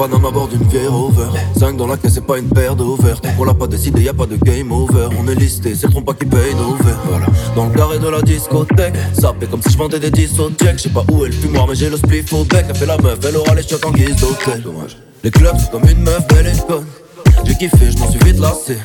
[0.07, 3.15] Paname à bord d'une vieille Rover 5 dans la caisse c'est pas une paire d'over.
[3.37, 5.09] On l'a pas décidé y a pas de game over.
[5.19, 7.01] On est listé c'est le trompe qui paye nos verres.
[7.09, 7.25] Voilà.
[7.55, 10.83] Dans le carré de la discothèque Ça fait comme si je vendais des discothèques Je
[10.83, 12.65] sais pas où est le fumoir mais j'ai le spliff au bec.
[12.69, 14.61] Elle fait la meuf elle aura les chiottes en guise d'hôtel.
[14.61, 14.97] Dommage.
[15.23, 16.85] Les clubs c'est comme une meuf belle et conne
[17.45, 18.77] J'ai kiffé je m'en suis vite lassé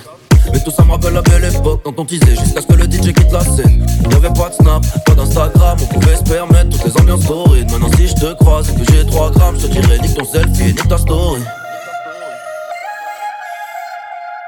[0.53, 2.85] mais tout ça me rappelle la belle époque quand on teasait jusqu'à ce que le
[2.85, 3.87] DJ quitte la scène.
[4.11, 7.71] Y'avait pas de snap, pas d'instagram, on pouvait se permettre toutes les ambiances torrides.
[7.71, 10.25] Maintenant si je te croise et que j'ai 3 grammes, je te dirais nique ton
[10.25, 11.43] selfie et nique ta story.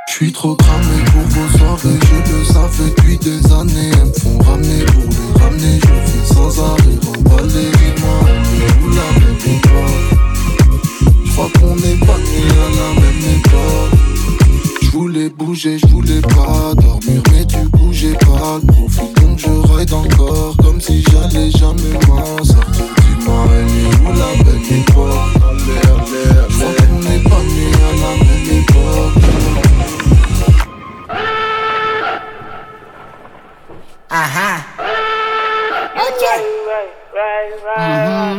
[0.09, 3.91] Je suis trop cramé pour vos soirées, je le savais depuis des années.
[3.95, 7.71] Elles me font ramener pour les ramener, je fais sans arrêt remballer.
[7.73, 8.27] Dis-moi, on
[8.61, 10.05] est où la même époque
[11.25, 14.14] Je crois qu'on n'est pas à la même époque.
[14.95, 19.13] Je voulais bouger, je voulais pas dormir, mais du coup j'ai pas le profit.
[19.21, 22.85] Donc je ride encore, comme si j'allais jamais m'en sortir.
[23.19, 25.33] Dis-moi, elle est où la belle époque?
[25.59, 25.75] Je
[26.55, 29.19] crois qu'on n'est pas né à la même époque.
[34.13, 34.59] Uh-huh.
[36.07, 36.39] Okay.
[37.77, 38.35] Mm-hmm.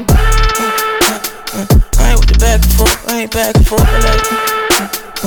[2.00, 4.65] I ain't with the back and forth, I ain't back and forth,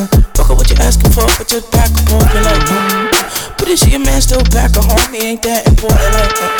[0.07, 3.59] fuck up what you asking for, but just back forth, be like, mm.
[3.59, 5.15] but is your man still back at home?
[5.15, 6.51] Ain't that important, like, uh,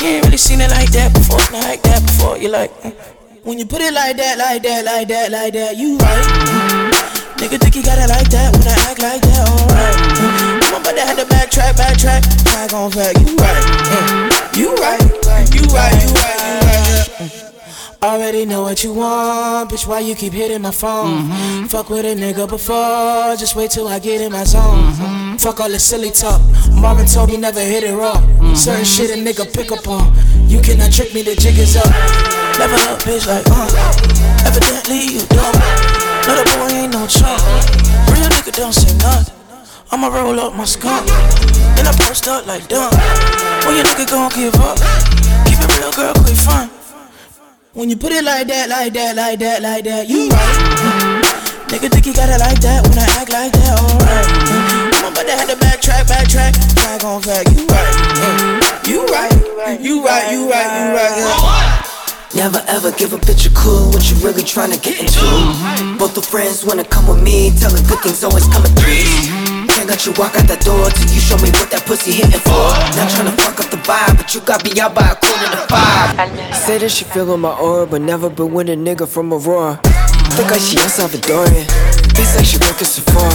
[0.00, 2.38] you ain't really seen it like that before, not like that before.
[2.38, 2.90] You like, uh,
[3.42, 6.26] when you put it like that, like that, like that, like that, you right.
[6.26, 7.10] Mm.
[7.40, 9.96] Nigga think you got it like that when I act like that, alright.
[10.70, 13.64] I'm about to have to backtrack, backtrack, back on fact, you right.
[13.90, 14.56] Mm.
[14.56, 16.30] You right, you right, you right, you right.
[17.20, 17.49] Yeah.
[18.02, 19.86] Already know what you want, bitch.
[19.86, 21.20] Why you keep hitting my phone?
[21.20, 21.66] Mm-hmm.
[21.66, 24.88] Fuck with a nigga before, just wait till I get in my zone.
[24.88, 25.36] Mm-hmm.
[25.36, 26.40] Fuck all the silly talk.
[26.72, 28.14] Marvin told me never hit it raw.
[28.14, 28.54] Mm-hmm.
[28.54, 30.16] Certain shit a nigga pick up on.
[30.48, 31.92] You cannot trick me, the jig is up.
[32.56, 33.68] Never up, bitch, like, uh.
[34.48, 35.52] Evidently you dumb.
[36.24, 37.36] The boy ain't no chump.
[38.08, 39.36] Real nigga don't say nothing.
[39.92, 41.06] I'ma roll up my skunk.
[41.76, 42.96] Then I burst up like dumb.
[43.68, 44.80] When your nigga gon' give up?
[45.44, 46.79] Keep it real, girl, quit fun.
[47.72, 50.58] When you put it like that, like that, like that, like that, you right.
[50.58, 51.70] Mm-hmm.
[51.70, 54.26] Nigga think you got it like that when I act like that, alright.
[54.26, 55.06] Mm-hmm.
[55.06, 58.90] I'm about to have to backtrack, backtrack, back on fact, you right.
[58.90, 61.14] You right, you right, you right, you right.
[62.34, 62.50] Yeah.
[62.50, 65.22] Never ever give a bitch a clue what you really trying to get into.
[65.94, 69.49] Both the friends wanna come with me, telling good things always come in threes.
[69.80, 72.36] Can't let you walk out that door till you show me what that pussy hitting
[72.44, 72.68] for.
[73.00, 75.64] Not tryna fuck up the vibe, but you got me out by a quarter to
[75.72, 76.12] five.
[76.52, 79.80] Say that she feelin' my aura, but never been with a nigga from Aurora.
[80.36, 81.64] Think like she El Salvadorian.
[82.12, 83.32] Thinks like she work at Sephora.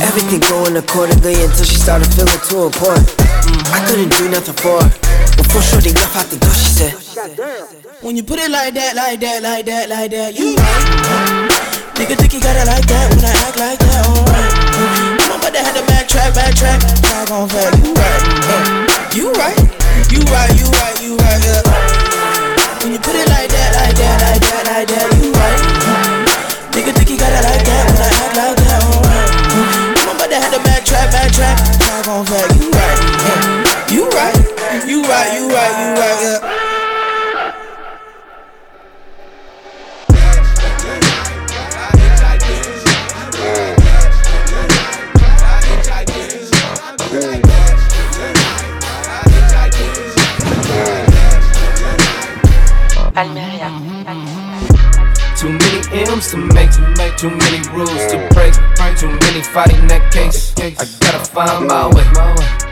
[0.00, 3.12] Everything going accordingly until she started feeling too important.
[3.68, 4.88] I couldn't do nothing for her.
[5.36, 6.96] Before Shorty left out the door, she said,
[8.00, 11.52] When you put it like that, like that, like that, like that, you right.
[12.00, 15.15] Nigga think you got it like that when I act like that, alright.
[15.46, 19.14] About to have to backtrack, backtrack, back on fact, you right.
[19.14, 19.54] You right,
[20.10, 21.62] you right, you right, you right, yeah.
[22.82, 25.62] When you put it like that, like that, like that, like that, you right.
[26.74, 29.30] Nigga think you got it like that when I act like that, alright.
[30.02, 32.98] I'm about to have to backtrack, backtrack, back on fact, you right.
[33.86, 34.34] You right,
[34.82, 36.25] you right, you right, you right,
[57.16, 58.52] too many rules to break,
[58.98, 60.52] too many fighting that case.
[60.58, 62.04] I gotta find my way.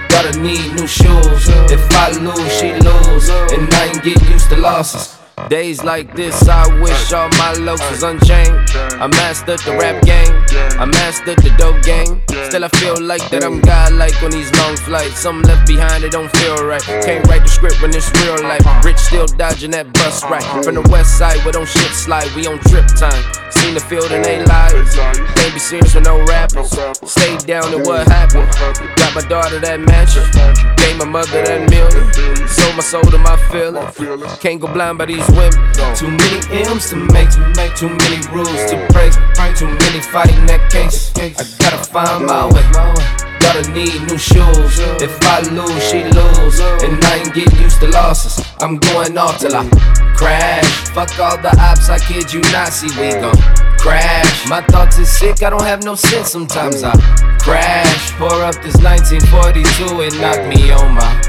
[0.09, 1.49] Gotta need new shoes.
[1.73, 5.14] If I lose, she lose, and I ain't get used to losses.
[5.49, 8.55] Days like this, I wish all my lows was unchained.
[9.03, 10.33] I mastered the rap game,
[10.81, 12.23] I mastered the dope game.
[12.49, 15.19] Still, I feel like that I'm godlike on these long flights.
[15.19, 16.83] Some left behind, it don't feel right.
[16.83, 18.65] Can't write the script when it's real life.
[18.85, 20.45] Rich still dodging that bus right.
[20.65, 23.23] From the west side, where don't shit slide, we on trip time.
[23.51, 24.95] Seen the field and they lives.
[24.95, 26.71] Can't be serious with no rappers.
[27.05, 28.49] Stay down and what happened.
[28.97, 30.25] Got my daughter that mansion.
[30.77, 32.49] Gave my mother that million.
[32.49, 34.39] Sold my soul to my feelings.
[34.39, 35.55] Can't go blind by these women.
[35.95, 37.31] Too many M's to make,
[37.77, 39.13] too many rules to break.
[39.57, 41.13] Too many fighting that case.
[41.17, 41.31] I
[41.63, 42.63] gotta find my way.
[43.41, 44.81] Gotta need new shoes.
[45.01, 46.59] If I lose, she lose.
[46.83, 48.45] And I ain't getting used to losses.
[48.61, 49.69] I'm going off till I
[50.17, 50.65] crash.
[50.91, 52.73] Fuck all the ops, I kid you not.
[52.73, 53.37] See, we gon'
[53.79, 54.49] crash.
[54.49, 56.31] My thoughts is sick, I don't have no sense.
[56.31, 56.93] Sometimes I
[57.39, 58.13] crash.
[58.13, 61.23] Pour up this 1942, it knock me on my.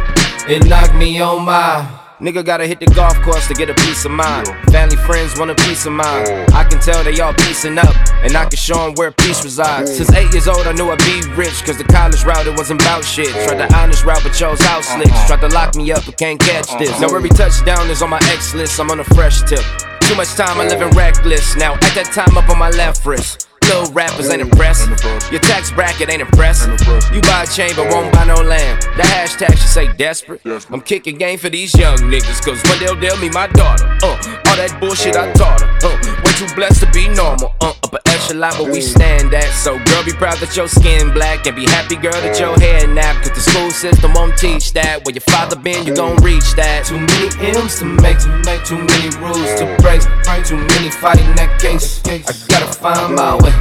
[0.47, 2.04] It knocked me on my.
[2.25, 4.47] Nigga gotta hit the golf course to get a peace of mind.
[4.71, 6.27] Family friends want a peace of mind.
[6.57, 7.93] I can tell they all piecing up,
[8.25, 9.95] and I can show them where peace resides.
[9.95, 12.81] Since eight years old, I knew I'd be rich, cause the college route it wasn't
[12.81, 13.29] about shit.
[13.29, 15.27] Tried the honest route, but chose house slicks.
[15.27, 16.99] Tried to lock me up, but can't catch this.
[16.99, 19.63] Now every touchdown is on my X list, I'm on a fresh tip.
[20.01, 21.55] Too much time, I'm living reckless.
[21.55, 23.47] Now at that time, up on my left wrist.
[23.65, 24.88] Little rappers ain't impressed.
[25.32, 26.67] Your tax bracket ain't impressed.
[27.13, 28.83] You buy a chain but won't buy no land.
[28.96, 30.42] The hashtag should say desperate.
[30.46, 33.85] I'm kicking game for these young niggas, cause day they'll tell me my daughter.
[34.04, 34.15] Uh,
[34.48, 35.69] all that bullshit I taught her.
[35.81, 37.54] Uh, way too blessed to be normal.
[37.62, 39.50] Uh, upper echelon where we stand at.
[39.54, 41.48] So, girl, be proud that your skin black.
[41.48, 43.23] And be happy, girl, that your hair nap.
[43.23, 45.06] Cause the school system won't teach that.
[45.06, 46.85] Where your father been, you gon' reach that.
[46.85, 50.02] Too many M's to make, to make too many rules to break.
[50.46, 52.02] Too many fighting that case.
[52.06, 53.54] I gotta find my way.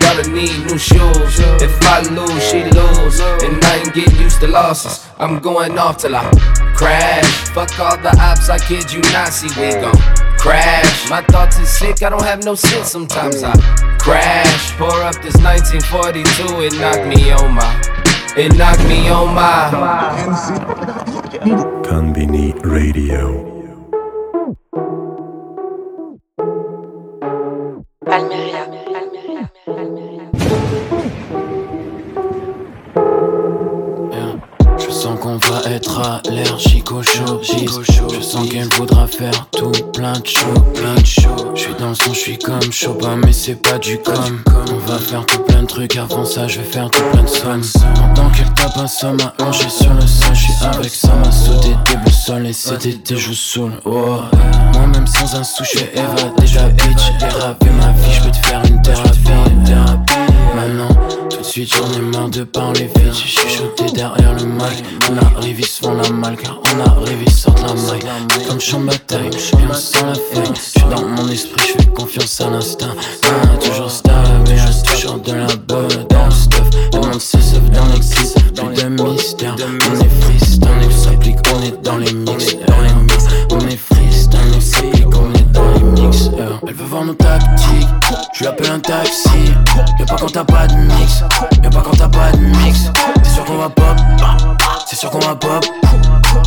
[0.00, 1.40] Gotta need new shoes.
[1.60, 3.20] If I lose, she lose.
[3.42, 5.06] And I ain't getting used to losses.
[5.18, 6.30] I'm going off till I
[6.76, 7.48] crash.
[7.50, 9.32] Fuck all the ops, I kid you not.
[9.32, 9.96] See, we gon'
[10.38, 11.10] crash.
[11.10, 12.90] My thoughts is sick, I don't have no sense.
[12.90, 13.52] Sometimes I
[13.98, 14.72] crash.
[14.76, 17.96] Pour up this 1942, it knocked me on my.
[18.36, 19.70] It knocked me on my.
[21.82, 23.54] Konbini Radio.
[28.06, 28.55] Almeria.
[35.76, 37.80] Être allergique au showbiz
[38.14, 41.90] Je sens qu'elle voudra faire tout plein de show, plein de show Je suis dans
[41.90, 44.42] le son, je suis comme Chopin mais c'est pas du com.
[44.72, 47.28] On va faire tout plein de trucs, avant ça je vais faire tout plein de
[47.28, 47.62] sommes
[47.94, 51.30] Pendant qu'elle tape un somme à hancher sur le sol Je suis avec ça, m'a
[51.30, 54.20] sauté des boussoles et cet été je saoule oh.
[54.72, 58.62] Moi-même sans un sou, je Eva déjà bitch Déraper ma vie, je peux te faire
[58.64, 59.18] une thérapie,
[59.50, 60.12] une thérapie.
[60.54, 61.05] Maintenant,
[61.46, 63.14] suite j'en ai marre de parler vite.
[63.14, 64.84] Suis chuchoté derrière le mic.
[65.10, 68.46] On arrive, ils se font la malle Car on arrive, ils sortent la maille.
[68.48, 71.88] Comme champ bataille, et on sent la feuille Je suis dans mon esprit, je fais
[71.90, 72.94] confiance à l'instinct.
[73.24, 77.40] Ah, Toujours stable, mais j'ai toujours de la bonne dans le stuff Le monde se
[77.40, 79.56] sauve dans l'exis, plus de mystère
[79.90, 82.56] On est freestyle, on s'applique, on est dans les mix.
[82.66, 83.25] Dans les mix,
[86.68, 87.88] Elle veut voir nos tactiques,
[88.32, 89.28] je lui appelle un taxi
[89.98, 91.24] Y'a pas quand t'as pas de mix,
[91.64, 92.92] y'a pas quand t'as pas de mix
[93.24, 93.96] C'est sûr qu'on va pop,
[94.86, 95.64] c'est sûr qu'on va pop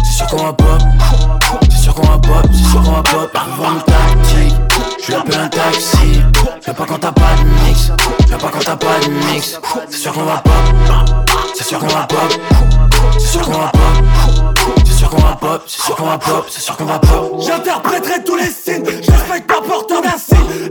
[0.06, 0.82] C'est sûr qu'on va pop,
[1.70, 4.56] c'est sûr qu'on va pop C'est sûr qu'on va pop, elle veut voir nos tactiques
[5.02, 6.22] Je lui un taxi
[6.66, 7.92] Y'a pas quand t'as pas de mix,
[8.30, 10.42] y'a pas quand t'as pas de mix C'est sûr qu'on va
[11.54, 12.18] c'est sûr qu'on va pop
[13.18, 13.82] C'est sûr qu'on va pop
[14.86, 17.42] c'est sûr qu'on va pop, c'est sûr qu'on va pop, c'est sûr qu'on va pop.
[17.42, 18.84] J'interpréterai tous les signes,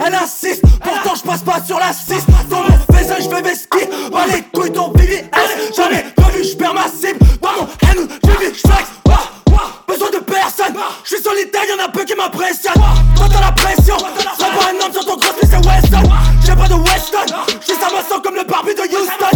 [0.05, 2.25] Elle insiste, pourtant je passe pas sur la 6.
[2.49, 2.79] Dans mon
[3.21, 3.89] je vais m'esquiver.
[4.13, 5.29] Bah les couilles, ton BBS.
[5.77, 7.19] J'en ai revu, je perds ma cible.
[7.41, 8.89] Dans mon haine, je vis, je flex.
[9.87, 12.75] Besoin de personne, je suis solitaire, y'en a peu qui m'impressionnent.
[13.17, 16.11] Toi t'as la pression, serais pas un homme sur ton cross, mais c'est Weston.
[16.45, 19.28] J'ai pas de Weston, je suis comme le Barbie de Houston.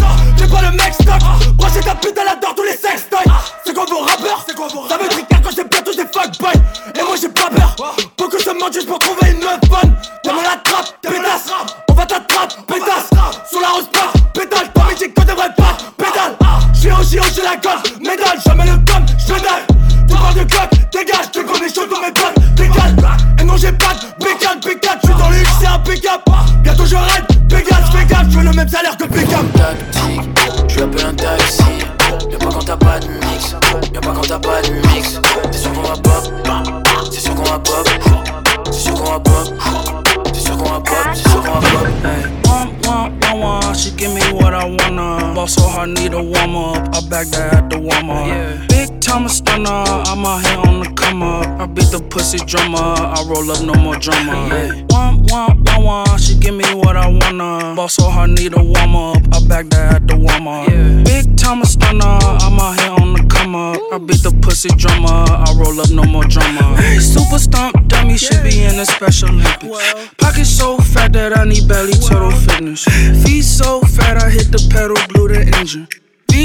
[53.33, 54.49] Roll up no more drama.
[54.49, 57.75] Hey, one, one, one, one, she give me what I wanna.
[57.75, 59.23] Ball so hard, need a warm up.
[59.33, 60.69] I back that at the warm up.
[60.69, 61.03] Yeah.
[61.05, 63.81] Big time stunner, I'm out here on the come up.
[63.93, 66.77] I beat the pussy drummer, I roll up no more drama.
[67.01, 70.15] Super stomp dummy should be in the Special Olympics.
[70.19, 72.85] Pocket so fat that I need belly turtle fitness.
[73.25, 75.89] Feet so fat I hit the pedal, blew the engine.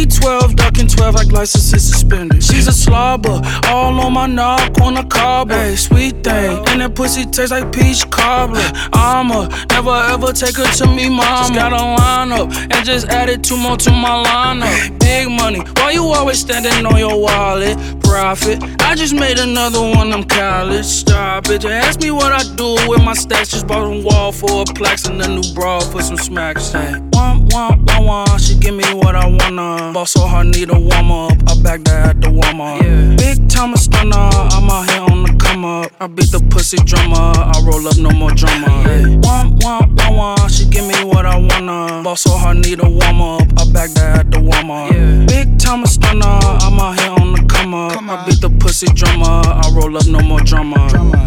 [0.08, 2.44] V12, ducking 12 like licenses suspended.
[2.44, 4.74] She's a slobber, all on my knob,
[5.10, 5.56] cobbler.
[5.56, 8.72] Hey, sweet thing, and that pussy tastes like peach cobbler.
[8.94, 11.24] I'ma never ever take her to me, mama.
[11.24, 15.00] Just got a line up and just added two more to my lineup.
[15.00, 17.78] Big money, why you always standing on your wallet?
[18.02, 20.86] Profit, I just made another one, I'm college.
[20.86, 23.50] Stop it, you ask me what I do with my stacks.
[23.50, 26.72] Just bought a wall for a plaques and a new bra for some smacks.
[26.72, 29.97] Hey, one, one, one, one, she give me what I wanna.
[29.98, 31.32] Ball so hard, need a warm up.
[31.50, 32.84] I back that at the warm up.
[32.84, 33.16] Yeah.
[33.18, 35.92] Big time stunner, I'm out here on the come up.
[36.00, 38.68] I beat the pussy drummer, I roll up no more drama.
[38.86, 39.18] Yeah.
[39.26, 42.04] One, one, one, one, she give me what I wanna.
[42.04, 43.42] Ball so hard, need a warm up.
[43.58, 44.92] I back that at the warm up.
[44.92, 45.26] Yeah.
[45.26, 46.30] Big time stunner,
[46.62, 47.98] I'm out here on the come up.
[47.98, 50.78] I beat the pussy drummer, I roll up no more drama.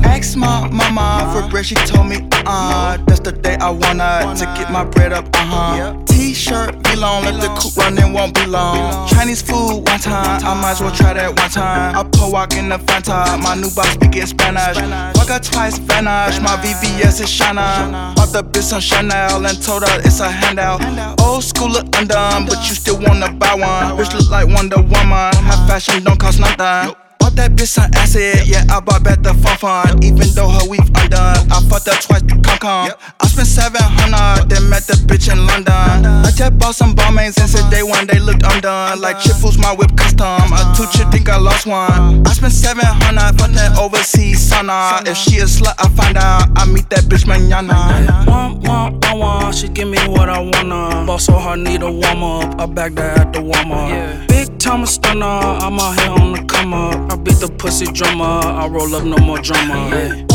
[0.05, 4.45] Ask my mama for bread, she told me, uh, that's the day I wanna to
[4.55, 5.97] get my bread up, uh huh.
[6.07, 8.60] T-shirt, be long, let the coupe run, it won't be long.
[9.09, 11.97] Chinese food, one time, I might as well try that one time.
[11.97, 14.77] I put walk in the Fanta, my new boss speaking Spanish.
[15.17, 18.15] Fuck her twice, vanish, my VVS is Shana.
[18.17, 20.81] Bought the bitch on Chanel and told her it's a handout.
[21.21, 23.99] Old school look undone, but you still wanna buy one.
[23.99, 27.10] Bitch look like Wonder Woman, high fashion don't cost nothing.
[27.31, 30.03] Bought that bitch some acid, yeah, I bought back the fun fun.
[30.03, 32.91] Even though her weave undone, I fucked her twice to come come.
[33.21, 36.07] I spent 700, then met the bitch in London.
[36.27, 39.01] I just bought some Balmains and said day one they looked undone.
[39.01, 40.27] Like chip who's my whip custom.
[40.27, 42.27] A two chip think I lost one.
[42.27, 45.07] I spent 700 for that overseas sauna.
[45.07, 46.51] If she a slut, I find out.
[46.57, 48.27] I meet that bitch manana.
[48.27, 51.07] One, one, one, one, she give me what I wanna.
[51.07, 52.61] Ball so hard, need a warm up.
[52.61, 53.89] I back that at the warm up.
[53.89, 54.27] Yeah.
[54.27, 57.13] Big time stunner, I'm out here on the come up.
[57.13, 60.27] I beat the pussy drummer, I roll up no more drama.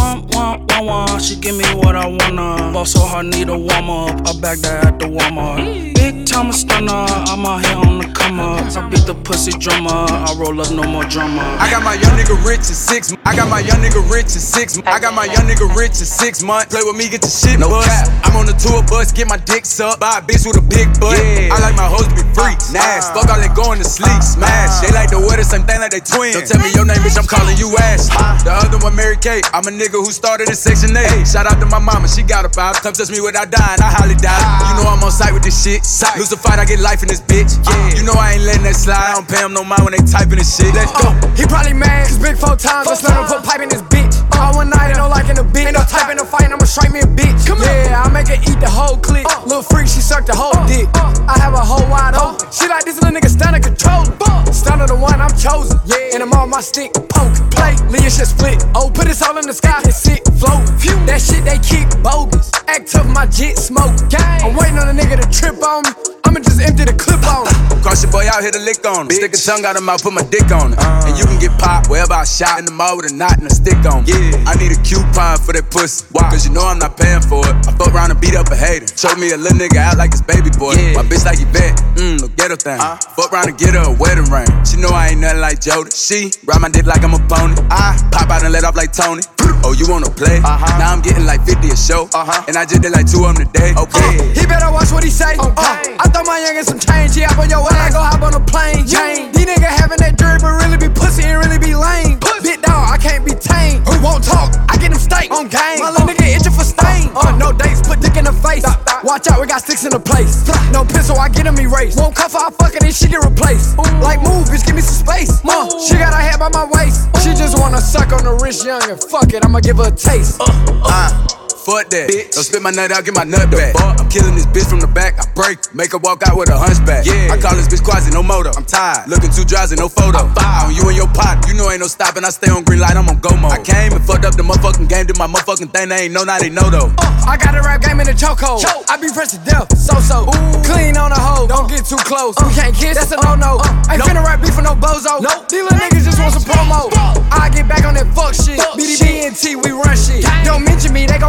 [1.19, 2.71] She give me what I wanna.
[2.71, 4.27] Ball so hard, need a warm up.
[4.27, 5.57] I back that at the up.
[5.95, 8.75] Big time stunner, I'm out here on the come up.
[8.75, 11.41] I beat the pussy drummer, I roll up no more drama.
[11.59, 13.14] I got my young nigga rich in six.
[13.25, 14.77] I got my young nigga rich in six.
[14.85, 16.69] I got my young nigga rich in six months.
[16.69, 17.89] Play with me, get your shit no bust.
[18.21, 20.93] I'm on the tour bus, get my dick sucked by a bitch with a big
[21.01, 21.17] butt.
[21.17, 22.77] I like my hoes to be free, uh-huh.
[22.77, 23.09] nash.
[23.17, 24.37] Fuck all that going to sleep, uh-huh.
[24.37, 24.85] smash.
[24.85, 26.37] They like the wear the same thing like they twins.
[26.37, 27.17] Don't tell me your name, bitch.
[27.17, 28.05] I'm calling you Ash.
[28.13, 28.45] Uh-huh.
[28.45, 29.41] The other one, Mary Kate.
[29.57, 31.25] I'm a nigga who started in Section 8.
[31.25, 32.77] Shout out to my mama, she got a five.
[32.85, 34.69] Come touch me without dying, I highly doubt it.
[34.69, 35.81] You know I'm on site with this shit.
[36.13, 37.57] Lose a fight, I get life in this bitch.
[37.65, 37.97] Yeah.
[37.97, 39.01] You know I ain't letting that slide.
[39.01, 40.69] I don't pay him no mind when they typing this shit.
[40.77, 41.09] Let's go.
[41.09, 42.85] Uh, he probably mad, cause big four times,
[43.15, 44.13] him put pipe in his bitch.
[44.35, 45.65] All one night, ain't no liking a bitch.
[45.65, 47.47] Ain't no type in a fight, I'ma strike me a bitch.
[47.47, 49.25] yeah, I make her eat the whole clip.
[49.45, 50.87] Little freak, she suck the whole dick.
[51.27, 52.51] I have a whole wide open.
[52.51, 54.05] She like this little nigga stunner control.
[54.51, 55.79] Stunner the one I'm chosen.
[55.85, 58.63] Yeah, and I'm on my stick, poke, play, leave your shit split.
[58.75, 60.63] Oh, put this all in the sky, and sit, float.
[61.07, 62.51] That shit they kick bogus.
[62.67, 63.93] Act tough, my jet smoke.
[64.17, 66.24] I'm waiting on a nigga to trip on me.
[66.25, 67.81] I'ma just empty the clip on him.
[67.85, 69.13] Cross your boy out, hit a lick on him.
[69.13, 70.79] Stick a tongue out of mouth, put my dick on it.
[70.81, 71.05] Uh.
[71.05, 73.45] And you can get popped wherever I shot in the mall with a knot and
[73.45, 74.09] a stick on.
[74.09, 74.49] Yeah.
[74.49, 76.09] I need a coupon for that pussy.
[76.09, 76.25] Why?
[76.33, 77.53] Cause you know I'm not paying for it.
[77.69, 78.89] I fuck around and beat up a hater.
[78.97, 80.73] Show me a little nigga out like his baby boy.
[80.97, 81.77] My bitch like you bet.
[81.93, 82.81] Mmm, no ghetto thing.
[82.81, 82.97] Uh.
[83.13, 84.49] Fuck around and get her a wedding ring.
[84.65, 85.93] She know I ain't nothing like Jody.
[85.93, 87.53] She ride my dick like I'm a pony.
[87.69, 89.21] I pop out and let off like Tony.
[89.65, 90.37] Oh, you wanna play?
[90.45, 90.77] Uh-huh.
[90.77, 92.05] Now I'm getting like 50 a show.
[92.13, 92.45] Uh-huh.
[92.47, 93.73] And I just did like two of them today.
[93.73, 94.37] Okay.
[94.37, 95.33] He better watch what he say.
[95.41, 97.17] Uh, I throw my youngin' some change.
[97.17, 97.89] Yeah, hop on your ass.
[97.89, 98.85] I go hop on a plane.
[98.85, 99.33] Jane.
[99.33, 102.21] These niggas having that drip, but really be pussy and really be lame.
[102.45, 103.81] Bit dog, I can't be tame.
[103.89, 104.53] Who won't talk?
[104.69, 105.81] I get him steak on game.
[105.81, 107.09] My little nigga itching for stain.
[107.17, 108.61] Uh, no dates, put dick in the face.
[109.01, 110.45] Watch out, we got sticks in the place.
[110.69, 111.97] No pistol, I get him erased.
[111.97, 113.77] Won't cuff her, I fuck her, then she get replaced.
[113.97, 115.41] Like move, bitch, give me some space.
[115.41, 117.09] Ma, she got her head by my waist.
[117.25, 119.91] She just wanna suck on the wrist young and fuck it, I'ma give her a
[119.95, 120.35] taste.
[120.41, 122.07] Uh, fuck that.
[122.07, 122.37] Bitch.
[122.37, 123.73] Don't spit my nut out, get my nut back.
[123.97, 125.17] I'm killing this bitch from the back.
[125.17, 127.03] I break, make her walk out with a hunchback.
[127.09, 127.33] Yeah.
[127.33, 128.53] I call this bitch Quasi, no motor.
[128.53, 129.09] I'm tired.
[129.09, 130.29] Looking too drowsy, no photo.
[130.29, 132.23] On you and your pot, you know ain't no stopping.
[132.23, 133.51] I stay on green light, I'm on go mode.
[133.51, 135.89] I came and fucked up the motherfucking game, did my motherfucking thing.
[135.89, 136.93] They ain't know, now they know though.
[137.01, 138.61] Uh, I got a rap game in the chokehold.
[138.87, 140.29] I be fresh to death, so so.
[140.61, 142.37] Clean on the hoe, don't get too close.
[142.37, 142.45] Uh.
[142.45, 143.33] We can't kiss, that's a uh.
[143.33, 143.61] no no.
[143.89, 145.21] Ain't finna rap beef for no bozo.
[145.21, 145.49] Nope.
[145.49, 146.93] These little niggas just want some promo.
[147.33, 148.61] I get back on that fuck shit.
[148.77, 150.25] BDB and T, we run shit.
[150.45, 150.75] Don't mean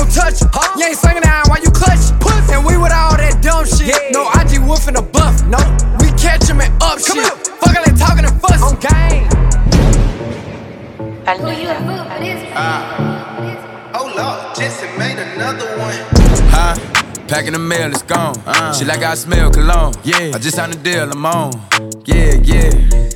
[0.06, 0.78] don't touch it.
[0.78, 2.50] You ain't singing down while you clutch it.
[2.50, 4.12] And we with all that dumb shit.
[4.12, 5.44] No IG wolf in the buff.
[5.46, 5.58] No,
[6.00, 7.32] we catch him and up shit.
[7.60, 8.62] Fuckin' and talking and fuss.
[8.62, 9.26] On game.
[11.26, 13.16] Who you uh,
[13.94, 15.94] Oh Lord, Jesse made another one.
[16.50, 16.74] Huh?
[17.26, 18.34] Packing the mail, it's gone.
[18.74, 19.94] She like I smell cologne.
[20.04, 20.32] Yeah.
[20.34, 21.52] I just signed a deal, I'm on.
[22.04, 23.15] Yeah, yeah.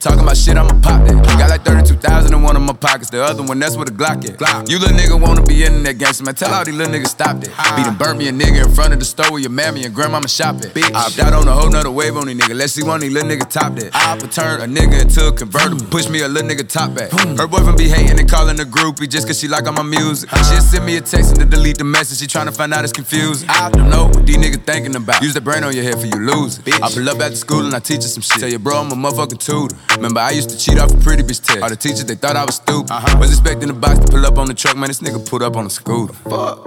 [0.00, 1.12] Talking about shit, I'ma pop that.
[1.36, 3.10] Got like 32,000 in one of my pockets.
[3.10, 4.66] The other one, that's where the Glock at.
[4.66, 6.34] You little nigga wanna be internet gangster, man.
[6.34, 7.52] Tell all these little niggas stop that.
[7.76, 9.94] Beat and burn me a nigga in front of the store where your mammy and
[9.94, 10.74] grandmama shop at.
[10.74, 12.56] I hopped out on a whole nother wave on these niggas.
[12.56, 13.94] Let's see one of these little niggas top that.
[13.94, 15.84] I hop turn a nigga into a convertible.
[15.90, 17.10] Push me a little nigga top back.
[17.12, 20.30] Her boyfriend be hating and calling a groupie just cause she like all my music.
[20.48, 22.20] She'll send me a text and to delete the message.
[22.20, 23.50] She tryna find out it's confusing.
[23.50, 25.20] I don't know what these niggas thinking about.
[25.20, 26.72] Use the brain on your head for you lose it.
[26.82, 28.40] I pull up after school and I teach her some shit.
[28.40, 29.76] Tell your bro I'm a motherfucking tutor.
[29.96, 31.62] Remember I used to cheat off a pretty bitch test.
[31.62, 32.90] All the teachers they thought I was stupid.
[32.90, 33.18] Uh-huh.
[33.18, 34.88] Was expecting the box to pull up on the truck, man.
[34.88, 36.12] This nigga pulled up on a scooter.
[36.12, 36.64] Fuck.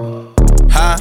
[0.70, 0.98] Huh?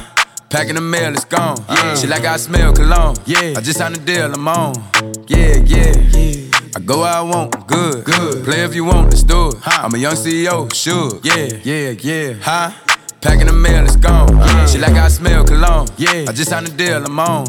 [0.49, 1.57] Packing the mail, it's gone.
[1.59, 1.73] Uh-huh.
[1.75, 1.95] Yeah.
[1.95, 3.15] She like I smell cologne.
[3.25, 3.55] Yeah.
[3.57, 4.75] I just signed a deal, I'm on.
[5.27, 5.93] Yeah, yeah.
[6.11, 6.49] yeah.
[6.75, 8.43] I go where I want, good, good.
[8.45, 9.55] Play if you want, let's do it.
[9.65, 11.19] I'm a young CEO, sure.
[11.23, 12.33] Yeah, yeah, yeah.
[12.41, 12.71] Huh?
[13.21, 14.35] Packing the mail, it's gone.
[14.37, 14.65] Yeah.
[14.65, 15.87] She like I smell cologne.
[15.97, 16.25] Yeah.
[16.27, 17.45] I just signed a deal, I'm on.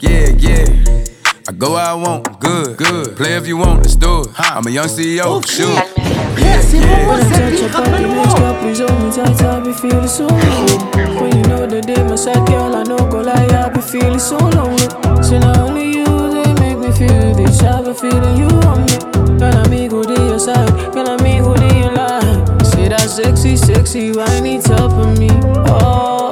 [0.00, 1.04] Yeah, yeah.
[1.46, 3.16] I go where I want, good, good.
[3.16, 4.28] Play if you want, let's do it.
[4.38, 5.68] I'm a young CEO, sure.
[5.68, 7.06] Yeah, yeah.
[7.06, 10.26] When I touch your body, next up, please hold me tight, I be feeling so
[10.26, 11.20] good.
[11.20, 14.18] When you know that they my side, girl, I know go lie, I be feeling
[14.18, 14.88] so lonely.
[15.22, 18.96] So not only you, they make me feel this, I be feeling you on me.
[19.38, 20.94] Can I me go to your side?
[20.94, 22.64] Can I me go to your line?
[22.64, 25.28] Say that sexy, sexy, whiny top of me.
[25.68, 26.30] Oh,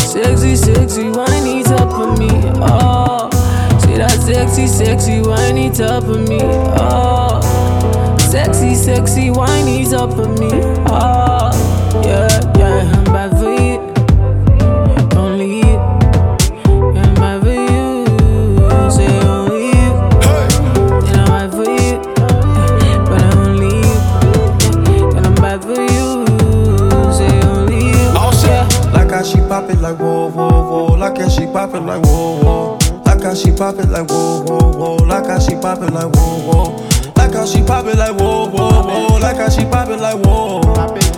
[0.00, 2.30] sexy, sexy, whiny top of me.
[2.56, 3.03] Oh, say that
[4.24, 6.38] sexy, sexy, whiny top of me.
[6.42, 7.40] Oh.
[8.18, 10.48] Sexy, sexy, whiny top of me.
[10.88, 11.50] Oh,
[12.04, 12.33] yeah,
[33.74, 34.96] pop it like whoa, whoa, whoa.
[35.04, 37.12] Like how she pop it like whoa, whoa.
[37.16, 39.18] Like how she pop it like whoa, whoa, whoa.
[39.18, 40.60] Like how she pop it like whoa.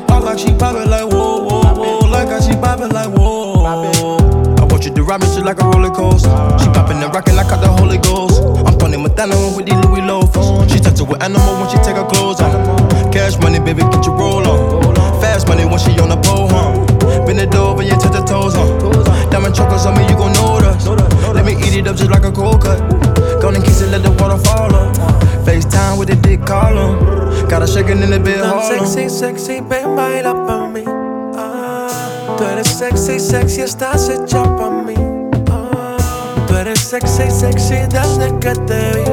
[0.09, 2.09] I like she pop it like whoa, whoa, whoa.
[2.09, 3.64] Like how she pop it like whoa.
[3.64, 6.30] I want you to ride me just like a roller coaster.
[6.59, 8.42] She popping and rocking like I the Holy Ghost.
[8.66, 10.72] I'm Tony Montana with these Louis loafers.
[10.72, 13.12] She touch it with animal when she take her clothes off.
[13.12, 14.94] Cash money, baby, get your roll on.
[15.20, 16.72] Fast money when she on the pole, huh?
[17.26, 19.30] Bend it over, you touch her toes, huh?
[19.30, 19.95] Diamond chocolates on
[21.97, 22.78] up just like a cold cut.
[23.40, 24.94] Gonna kiss it, let the water fall on.
[25.44, 27.49] FaceTime with the dick call on.
[27.49, 30.84] Got her shaking in the bed, Tan hold sexy, sexy, ven baila pa' mí.
[31.36, 34.94] Ah, tú eres sexy, sexy, estás hecha pa' mí.
[35.51, 35.97] Ah,
[36.47, 39.05] tú eres sexy, sexy desde que te vi.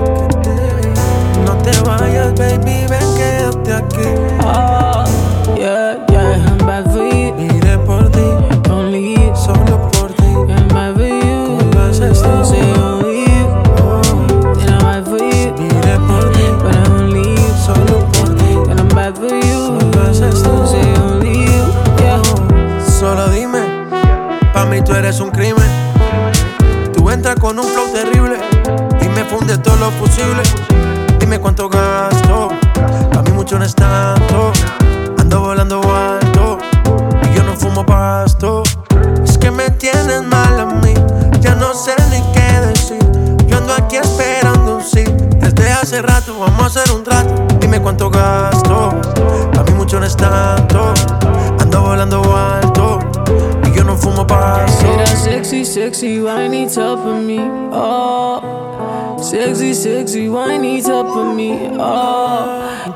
[1.46, 5.23] No te vayas, baby, ven, quédate aquí.
[29.34, 30.56] Funde todos los fusibles.
[31.20, 32.50] Dime cuánto gasto,
[33.18, 34.53] a mí mucho no es tanto.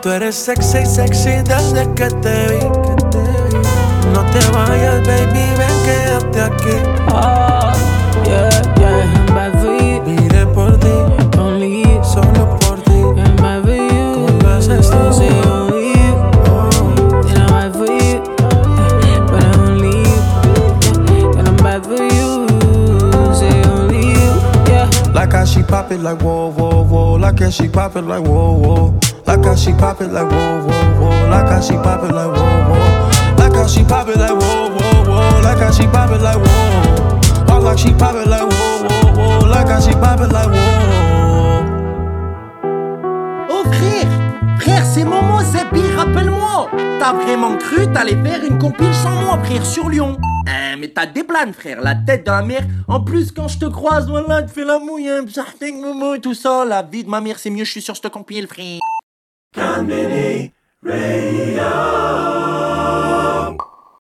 [0.08, 2.60] Tú eres sexy, sexy desde que te vi.
[4.14, 6.78] No te vayas, baby, ven, quédate aquí.
[7.12, 7.74] oh,
[8.24, 8.50] yeah,
[8.80, 9.04] yeah.
[9.04, 10.02] I'm bad for you.
[10.06, 10.88] Mire por ti,
[11.38, 12.02] Only you.
[12.06, 12.94] solo por ti.
[13.20, 14.14] I'm bad for you.
[14.14, 15.50] Como lo haces Don't tú.
[15.52, 16.16] only you.
[17.26, 18.22] Then I'm bad for you.
[19.28, 21.34] But I only you.
[21.36, 22.48] Then I'm bad for you.
[23.36, 24.32] Say only you.
[24.72, 24.90] Yeah.
[25.14, 27.16] Like how she pop it like whoa, whoa, whoa.
[27.16, 29.00] Like how she pop it like whoa, whoa.
[43.50, 44.08] Oh, frère
[44.60, 46.70] Frère, c'est Momo Zebi, rappelle-moi.
[47.00, 50.18] T'as vraiment cru t'allais faire une compile sans moi, frère, sur Lyon?
[50.48, 52.64] Hein, mais t'as des plans, frère, la tête de la mère.
[52.88, 55.10] En plus, quand je te croise, voilà, tu fais la mouille,
[55.82, 56.66] Momo et tout ça.
[56.66, 58.80] La vie de ma mère, c'est mieux, je suis sur cette compile, frère.
[59.58, 60.54] Konbini
[60.84, 62.57] Radio.